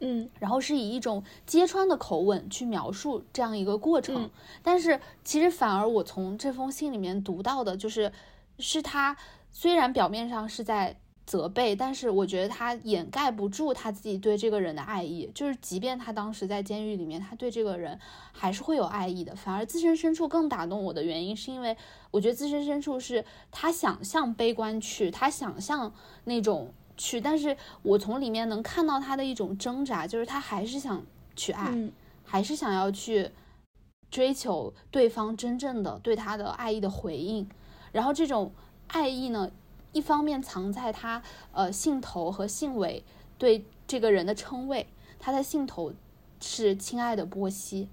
[0.00, 4.24] 嗯然后是以一种揭穿的口吻去描述这样一个过程。
[4.24, 4.30] 嗯
[4.62, 8.12] 但是其实反而我从这封信里面读到的就是，
[8.58, 9.16] 是他
[9.50, 10.96] 虽然表面上是在
[11.26, 15.30] 责备，但是我觉得他掩盖不住他自己对这个人的爱意。
[15.34, 17.98] 就是即便他当时在监狱里面，他对这个人
[18.32, 19.36] 还是会有爱意的。
[19.36, 21.76] 反而自身深处更打动我的原因，是因为
[22.10, 25.92] 我觉得自身深处是他想向悲观去，他想象
[26.24, 31.02] 那种去，但是我从里面能看到他的一种挣扎，就是他还是想
[31.34, 31.90] 去爱，嗯
[32.24, 33.30] 还是想要去
[34.10, 37.48] 追求对方真正的对他的爱意的回应。
[37.92, 38.52] 然后这种
[38.88, 39.50] 爱意呢，
[39.92, 41.22] 一方面藏在他
[41.52, 43.02] 呃信头和信尾
[43.38, 44.86] 对这个人的称谓，
[45.18, 45.92] 他的信头
[46.40, 47.88] 是亲爱的波西，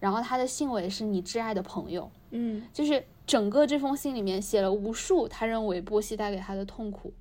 [0.00, 2.10] 然后他的信尾是你挚爱的朋友。
[2.30, 7.12] 嗯就是整个这封信里面写了无数他认为波西带给他的痛苦，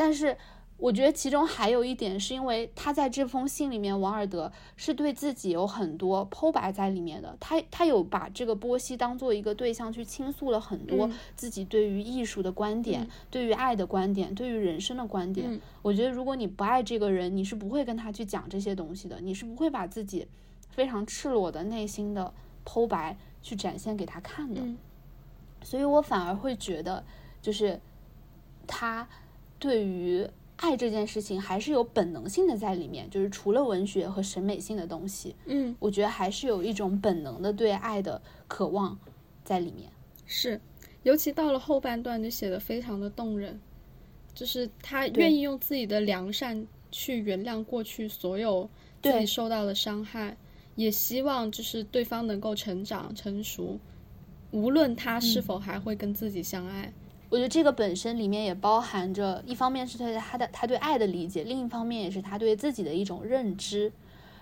[0.00, 0.34] 但是
[0.78, 11.12] 我觉得其中还有一点是因为他在这封信里面，王尔德是对自己有很多剖白在里面的，他他有把这个波西当做一个对象去倾诉了很多嗯。
[11.36, 13.10] 自己对于艺术的观点、嗯。
[13.30, 15.52] 对于爱的观点、对于人生的观点。
[15.52, 15.60] 嗯。
[15.82, 20.26] 我觉得如果你不爱这个人，你是不会跟他去讲这些东西的，你是不会把自己
[20.70, 22.32] 非常赤裸的内心的
[22.64, 24.62] 剖白去展现给他看的。
[24.64, 24.78] 嗯。
[25.62, 27.04] 所以我反而会觉得，
[27.42, 27.78] 就是
[28.66, 29.06] 他
[29.60, 38.98] 对于爱这件事情还是有本能性的在里面，就是除了文学和审美性的东西，嗯，我觉得还是有一种本能的对爱的渴望
[39.44, 39.88] 在里面。
[40.26, 40.60] 是，
[41.02, 43.60] 尤其到了后半段就写的非常的动人，
[44.34, 48.68] 就是他愿意用自己的良善去原谅过去所有
[49.02, 50.36] 自己受到的伤害，
[50.74, 53.78] 也希望就是对方能够成长成熟，
[54.50, 56.92] 无论他嗯是否还会跟自己相爱。
[57.30, 63.92] 我觉得这个本身里面也包含着，一方面是对他的他对爱的理解，另一方面也是他对自己的一种认知。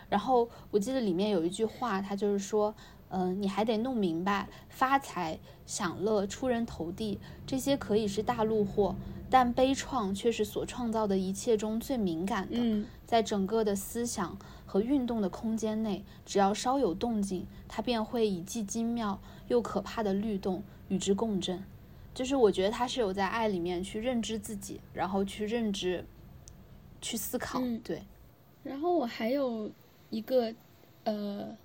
[0.08, 2.74] 然后我记得里面有一句话，他就是说，
[3.10, 8.94] 嗯、你还得弄明白，发财、享乐、出人头地这些可以是大路货，
[9.28, 12.56] 但悲怆却是所创造的一切中最敏感的。
[12.58, 19.18] 嗯在整个的思想和运动的空间内，只要稍有动静，它便会以既精妙
[19.48, 21.64] 又可怕的律动与之共振。
[22.14, 26.04] 就是我觉得他是有在爱里面去认知自己，然后去认知、
[27.00, 27.60] 去思考。
[27.60, 28.02] 嗯对，
[28.62, 29.70] 然后我还有
[30.10, 30.52] 一个，
[31.04, 31.56] 呃，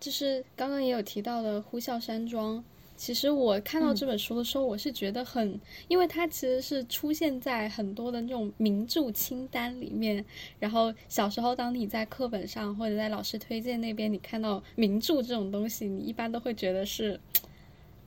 [0.00, 2.58] 就是刚刚也有提到的《呼啸山庄》。
[2.96, 10.22] 其实我看到嗯这本书的时候，我是觉得很，因为它其实是出现在很多的那种名著清单里面。
[10.58, 17.18] 然后小时候，当你在课本上或者在老师推荐那边，你看到名著这种东西，你一般都会觉得是，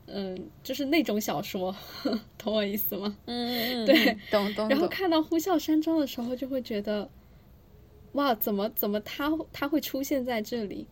[0.08, 1.76] 嗯，就是那种小说，
[2.38, 3.18] 懂我意思吗？
[3.26, 7.10] 嗯嗯对，懂懂然后看到《呼啸山庄》的时候，就会觉得，
[8.14, 10.86] 哇，怎么怎么他他会出现在这里？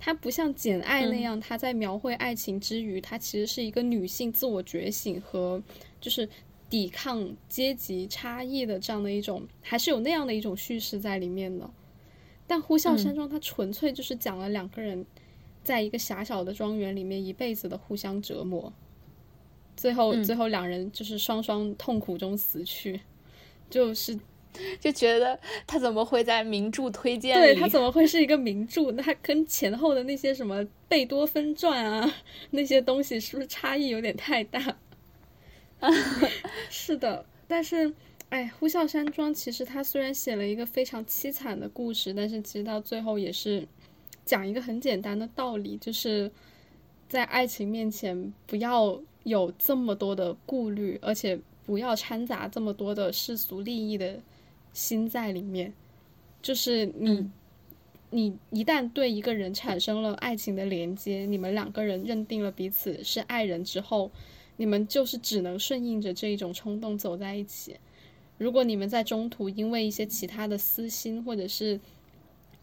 [0.00, 5.60] 他不像《简爱》那样，他在描绘爱情之余，他其实是一个女性自我觉醒和
[6.00, 6.28] 就是
[6.70, 11.68] 抵抗阶级差异的这样的一种，还是有那样的一种叙事在里面的。
[12.46, 15.04] 但《呼啸山庄》它纯粹就是讲了两个人
[15.68, 18.72] 在一个狭小的庄园里面一辈子的互相折磨，
[19.76, 22.98] 最后、嗯最后两人就是双双痛苦中死去，
[23.68, 24.18] 就是
[24.80, 27.40] 就觉得他怎么会在名著推荐里？
[27.52, 28.90] 对他怎么会是一个名著？
[28.92, 32.10] 那它跟前后的那些什么贝多芬传啊
[32.52, 34.78] 那些东西是不是差异有点太大？
[36.70, 37.92] 是的，但是
[38.30, 43.68] 哎，《呼啸山庄》其实它虽然写了一个非常凄惨的故事，但是其实到最后也是
[44.28, 46.30] 讲一个很简单的道理，就是
[47.08, 54.20] 在爱情面前不要有这么多的顾虑，而且不要掺杂这么多的世俗利益的
[54.74, 55.72] 心在里面。
[56.42, 57.32] 就是你，嗯
[58.10, 64.10] 你一旦对一个人产生了爱情的连接，你们两个人认定了彼此是爱人之后，
[64.58, 67.76] 你们就是只能顺应着这一种冲动走在一起。
[68.36, 71.80] 如果你们在中途因为一些其他的私心，或者是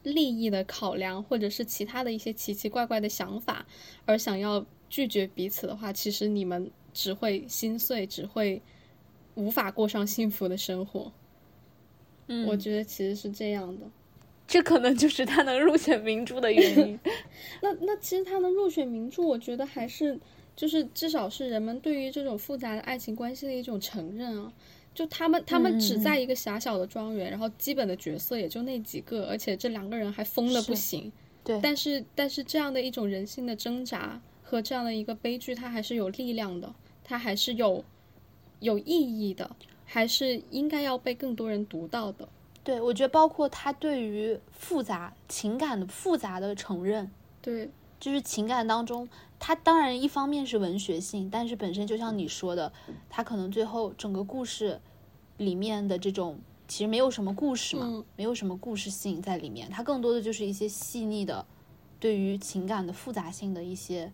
[0.06, 3.66] 利益的考量，或者是其他的一些奇奇怪怪的想法，
[4.06, 8.62] 而想要拒绝彼此的话，其实你们只会心碎，只会
[9.34, 11.12] 无法过上幸福的生活。
[12.28, 13.86] 嗯我觉得其实是这样的。
[14.48, 17.00] 这可能就是他能入选名著的原因。
[17.62, 20.20] 那那其实他能入选名著，我觉得还是
[20.56, 24.54] 就是至少是人们对于这种复杂的爱情关系的一种承认啊。
[24.96, 31.12] 就他们他们只在一个狭小的庄园，然后基本的角色也就那几个，而且这两个人还疯的不行。
[31.44, 36.74] 对，但是但是这样的一种人性的挣扎和这样的一个悲剧，它还是有力量的，
[37.04, 37.84] 它还是有
[38.62, 42.28] 有意义的，还是应该要被更多人读到的。
[42.64, 47.70] 对我觉得包括他对于复杂情感的复杂的承认，对，
[48.00, 49.08] 就是情感当中，
[49.48, 52.74] 它当然一方面是文学性，但是本身就像你说的，
[53.08, 54.82] 它可能最后整个故事
[55.38, 61.46] 里面的这种其实没有什么故事嘛，嗯没有什么故事性在里面，它更多的就是一些细腻的
[62.00, 64.12] 对于情感的复杂性的一些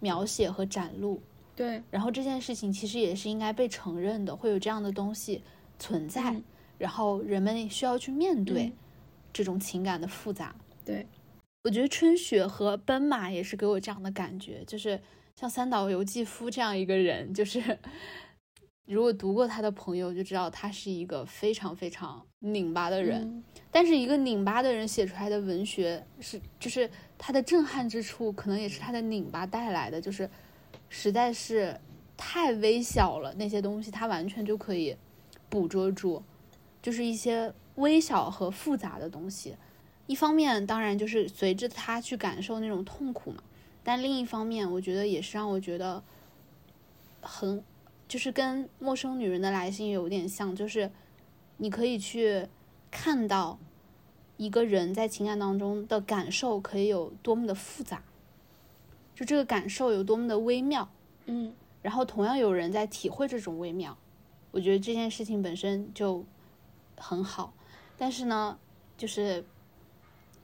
[0.00, 1.18] 描写和展露。
[1.56, 5.42] 对，然后这件事情其实也是应该被承认的，会有这样的东西
[5.78, 6.44] 存在，嗯
[6.76, 8.72] 然后人们需要去面对嗯
[9.32, 10.54] 这种情感的复杂。
[10.84, 11.06] 对，
[11.64, 15.00] 我觉得春雪和奔马也是给我这样的感觉，就是
[15.34, 17.78] 像三岛由纪夫这样一个人，就是
[18.84, 30.28] 如果读过他的朋友就知道他是一个非常非常拧巴的人，嗯但是一个拧巴的人写出来的文学是，就是他的震撼之处，可能也是他的拧巴带来的，就是
[30.90, 31.80] 实在是
[32.14, 34.94] 太微小了，那些东西他完全就可以
[35.48, 36.22] 捕捉住，
[36.82, 39.56] 就是一些微小和复杂的东西。
[40.06, 43.42] 一方面当然就是随着他去感受那种痛苦嘛，
[43.82, 46.02] 但另一方面，我觉得也是让我觉得
[47.22, 47.64] 很，
[48.06, 50.90] 就是跟《陌生女人的来信》有点像，就是
[51.56, 52.46] 你可以去
[52.90, 53.58] 看到
[54.36, 58.02] 一个人在情感当中的感受可以有多么的复杂，
[59.14, 60.86] 就这个感受有多么的微妙，
[61.24, 63.96] 嗯然后同样有人在体会这种微妙，
[64.50, 66.22] 我觉得这件事情本身就
[66.98, 67.54] 很好，
[67.96, 68.58] 但是呢，
[68.98, 69.42] 就是。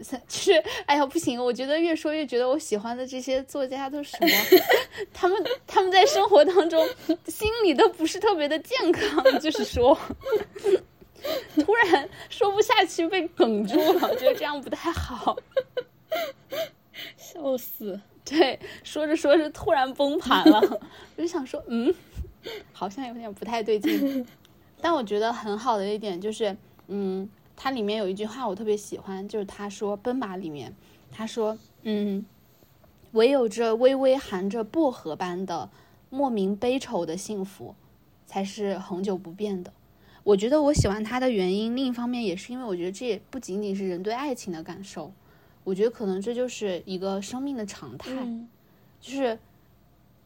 [0.27, 0.53] 就是，
[0.87, 1.43] 哎呀，不行！
[1.43, 4.29] 我觉得越说越觉得我喜欢的这些作家都是什么？
[5.13, 6.89] 他们他们在生活当中
[7.27, 9.97] 心理都不是特别的健康，就是说，
[11.57, 15.37] 突然说不下去被梗住了，我觉得这样不太好。
[17.17, 18.01] 笑死。
[18.25, 20.61] 对，说着说着突然崩盘了，
[21.17, 21.93] 我就想说，嗯，
[22.73, 24.27] 好像有点不太对劲。
[24.81, 27.29] 但我觉得很好的一点就是，嗯，
[27.63, 30.75] 它里面有一句话我特别喜欢，就是他说《奔马》里面，
[31.13, 32.25] 他说，嗯，
[33.13, 35.69] 唯有这微微含着薄荷般的
[36.09, 37.75] 莫名悲愁的幸福，
[38.27, 39.71] 才是恒久不变的。
[40.25, 45.13] 我觉得我喜欢他的原因，另一方面也是因为我觉得这也不仅仅是人对爱情的感受，
[45.63, 48.11] 我觉得可能这就是一个生命的常态。
[48.15, 48.49] 嗯
[49.03, 49.39] 就是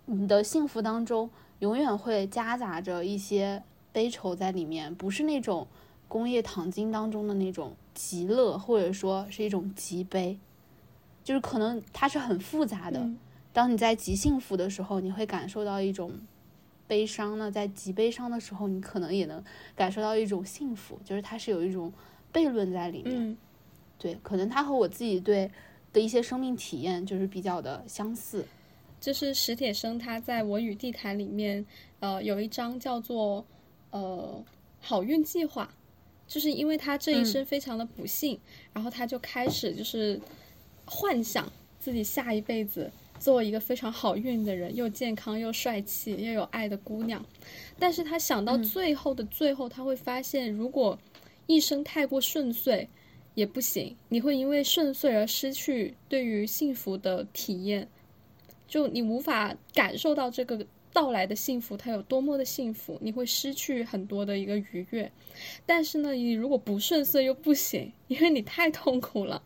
[0.07, 1.29] 你的幸福当中
[1.59, 3.61] 永远会夹杂着一些
[3.93, 5.67] 悲愁在里面，不是那种
[6.09, 10.39] 工业糖精当中的那种极乐，或者说是一种极悲，
[11.23, 13.01] 就是可能它是很复杂的。
[13.01, 13.19] 嗯
[13.53, 16.11] 当你在极幸福的时候，你会感受到一种
[16.89, 19.41] 悲伤呢；在极悲伤的时候，你可能也能
[19.77, 21.93] 感受到一种幸福，就是它是有一种
[22.33, 23.15] 悖论在里面。
[23.15, 23.37] 嗯
[23.97, 25.49] 对，可能它和我自己对
[25.93, 28.45] 的一些生命体验就是比较的相似。
[29.01, 31.65] 就是史铁生他在《我与地坛》里面，
[32.01, 33.47] 呃，有一章叫做
[33.91, 34.43] 呃
[34.81, 35.73] 好运计划，
[36.27, 38.39] 就是因为他这一生非常的不幸，
[38.73, 40.21] 然后他就开始就是
[40.85, 47.25] 幻想自己下一辈子做一个非常好运的人，又健康又帅气又有爱的姑娘。
[47.79, 50.99] 但是他想到嗯最后的最后，他会发现，如果
[51.47, 52.89] 一生太过顺遂
[53.35, 57.89] 也不行，你会因为顺遂而失去对于幸福的体验。
[58.67, 65.13] 就你无法感受到这个到来的幸福，它有多么的幸福，你会失去很多的一个愉悦。
[65.67, 69.43] 但是呢，你如果不顺遂又不行，因为你太痛苦了，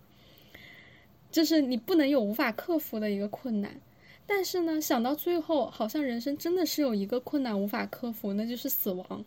[1.33, 3.81] 就是你不能有无法克服的一个困难。
[4.27, 9.25] 但是呢，想到最后，好像人生真的是有一个困难无法克服，那就是死亡。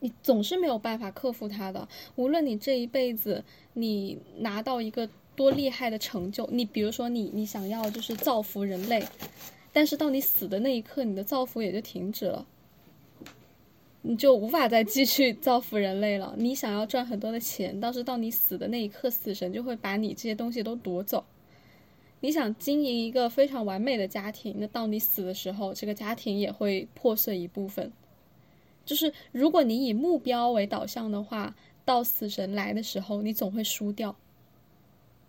[0.00, 9.06] 你总是没有办法克服它的，无论你这一辈子你拿到一个多厉害的成就，你比如说你你想要就是造福人类，
[9.72, 12.46] 但是到你死的那一刻，你的造福也就停止了，
[14.02, 16.34] 你就无法再继续造福人类了。
[16.36, 21.24] 你想要赚很多的钱，但是到你死的那一刻，死神就会把你这些东西都夺走。
[22.20, 27.90] 你想经营一个非常完美的家庭，那到你死的时候，这个家庭也会破碎一部分。
[28.84, 34.14] 就是如果你以目标为导向的话，到死神来的时候，你总会输掉，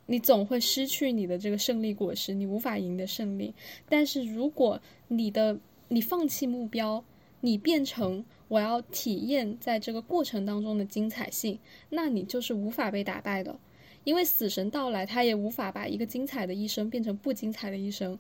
[0.06, 3.54] 你总会失去你的这个胜利果实，你无法赢得胜利。
[3.88, 7.04] 但是如果你的你放弃目标，
[7.42, 13.60] 你变成我要体验在这个过程当中的精彩性，那你就是无法被打败的，
[14.04, 18.18] 因为死神到来，他也无法把一个精彩的一生变成不精彩的一生，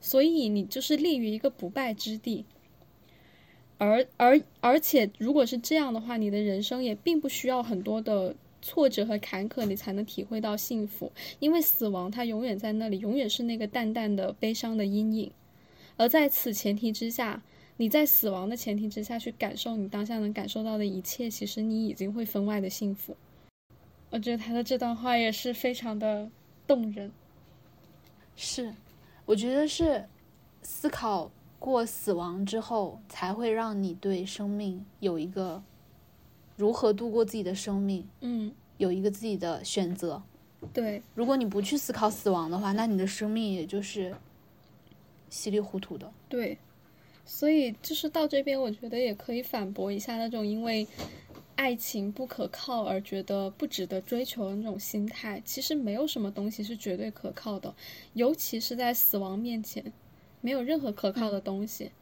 [0.00, 2.44] 所以你就是立于一个不败之地。
[3.78, 11.12] 而而而且，如果是这样的话，你的人生也并不需要很多的挫折和坎坷，你才能体会到幸福。
[11.38, 15.30] 因为死亡它永远在那里，永远是那个淡淡的悲伤的阴影。
[15.96, 17.42] 而在此前提之下，
[17.76, 23.16] 你在死亡的前提之下去感受你当下能感受到的一切，其实你已经会分外的幸福。
[24.10, 26.30] 我觉得他的这段话也是非常的
[26.66, 27.12] 动人。
[28.36, 28.72] 是，
[29.26, 30.04] 我觉得是
[30.62, 35.62] 思考过死亡之后，才会让你对生命有一个
[36.58, 40.20] 如何度过自己的生命，嗯，有一个自己的选择。
[40.72, 44.12] 对，如果你不去思考死亡的话，那你的生命也就是
[45.30, 46.12] 稀里糊涂的。
[46.28, 46.58] 对，
[47.24, 50.84] 所以就是到这边，我觉得也可以反驳一下那种因为
[51.54, 55.40] 爱情不可靠而觉得不值得追求的那种心态。
[55.44, 57.72] 其实没有什么东西是绝对可靠的，
[58.14, 59.92] 尤其是在死亡面前，
[60.40, 61.92] 没有任何可靠的东西。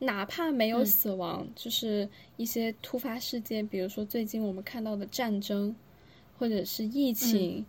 [0.00, 0.86] 哪怕没有嗯。
[0.86, 5.74] 死亡，就是一些突发事件，比如说最近我们看到的战争，
[6.38, 7.64] 或者是疫情，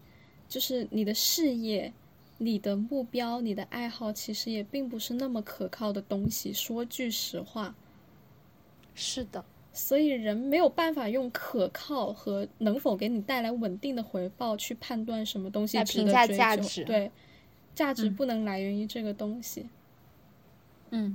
[0.50, 1.94] 就是你的事业、
[2.40, 6.52] 你的目标、你的爱好，其实也并不是那么可靠的东西。
[6.52, 7.76] 说句实话，
[8.96, 16.84] 是的，所以人没有办法用可靠和能否给你带来稳定的回报去判断什么东西评价值得追求价值。
[16.86, 17.12] 对，
[17.76, 18.16] 价值嗯。
[18.16, 19.70] 不能来源于这个东西，嗯，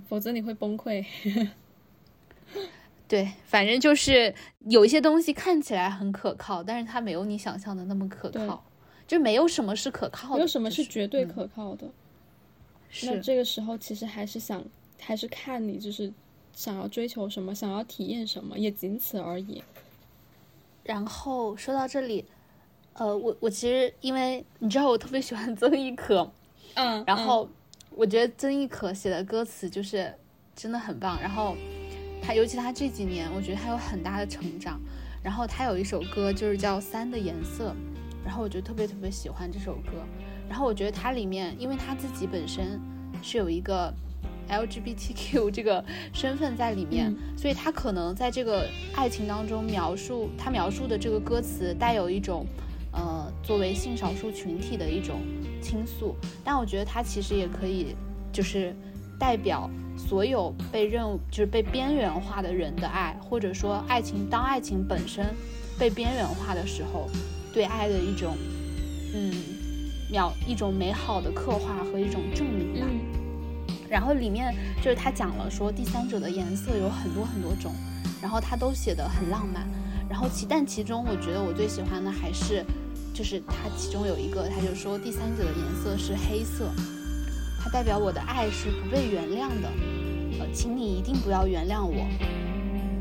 [0.08, 1.04] 否则你会崩溃。
[3.08, 4.34] 对，反正就是
[4.66, 8.64] 有一些东西看起来很可靠，但是它没有你想象的那么可靠，
[9.06, 11.86] 就没有什么是可靠的，没有什么是绝对嗯可靠的。
[13.02, 14.64] 那是这个时候其实还是想，
[15.00, 16.12] 还是看你就是
[16.52, 19.62] 想要追求什么，想要体验什么，也仅此而已。
[20.82, 22.24] 然后说到这里，
[22.94, 26.28] 呃，我我其实因为你知道我特别喜欢曾轶可，
[26.74, 27.48] 嗯，然后
[27.96, 30.12] 我觉得曾轶可写的歌词就是
[30.54, 31.56] 真的很棒，然后
[32.22, 34.78] 他尤其他这几年，我觉得他有很大的成长。
[35.22, 37.70] 然后他有一首歌就是叫《三的颜色》，
[38.24, 39.92] 然后我就特别特别喜欢这首歌。
[40.48, 42.80] 然后我觉得它里面，因为他自己本身
[43.22, 43.92] 是有一个
[44.48, 52.46] LGBTQ 这个身份在里面，所以他可能在这个爱情当中描述他描述的这个歌词带有一种
[52.92, 55.20] 呃作为性少数群体的一种
[55.62, 57.94] 倾诉，但我觉得它其实也可以
[58.32, 58.74] 就是
[59.20, 65.24] 代表所有被认就是被边缘化的人的爱，或者说爱情当爱情本身
[65.78, 67.08] 被边缘化的时候，
[67.54, 68.36] 对爱的一种
[69.14, 69.32] 嗯
[70.10, 72.86] 描一种美好的刻画和一种证明吧。
[72.90, 73.00] 嗯
[73.88, 77.72] 然后里面就是他讲了说第三者的颜色有很多很多种，
[78.20, 79.64] 然后他都写的很浪漫。
[80.10, 82.64] 然后其但其中我觉得我最喜欢的还是，
[83.16, 86.70] 就是他其中有一个，他就说第三者的颜色是黑色，
[87.58, 89.70] 它代表我的爱是不被原谅的。
[90.38, 92.06] 呃，请你一定不要原谅我，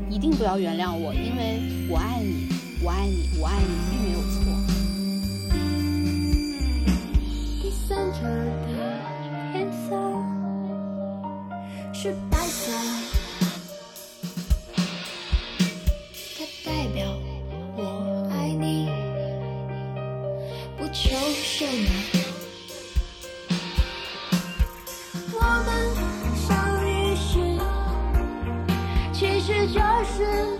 [0.08, 1.60] 一定不要原谅我，因为
[1.90, 2.48] 我爱你，
[2.82, 4.40] 我爱你，我爱你，并没有错。
[7.60, 8.68] 第三者的
[9.52, 9.92] 颜色
[11.92, 12.16] 是
[20.98, 21.90] 求什么。
[25.34, 25.68] 我们
[26.34, 26.46] 相
[26.86, 27.32] 遇时，
[29.12, 30.58] 其实就是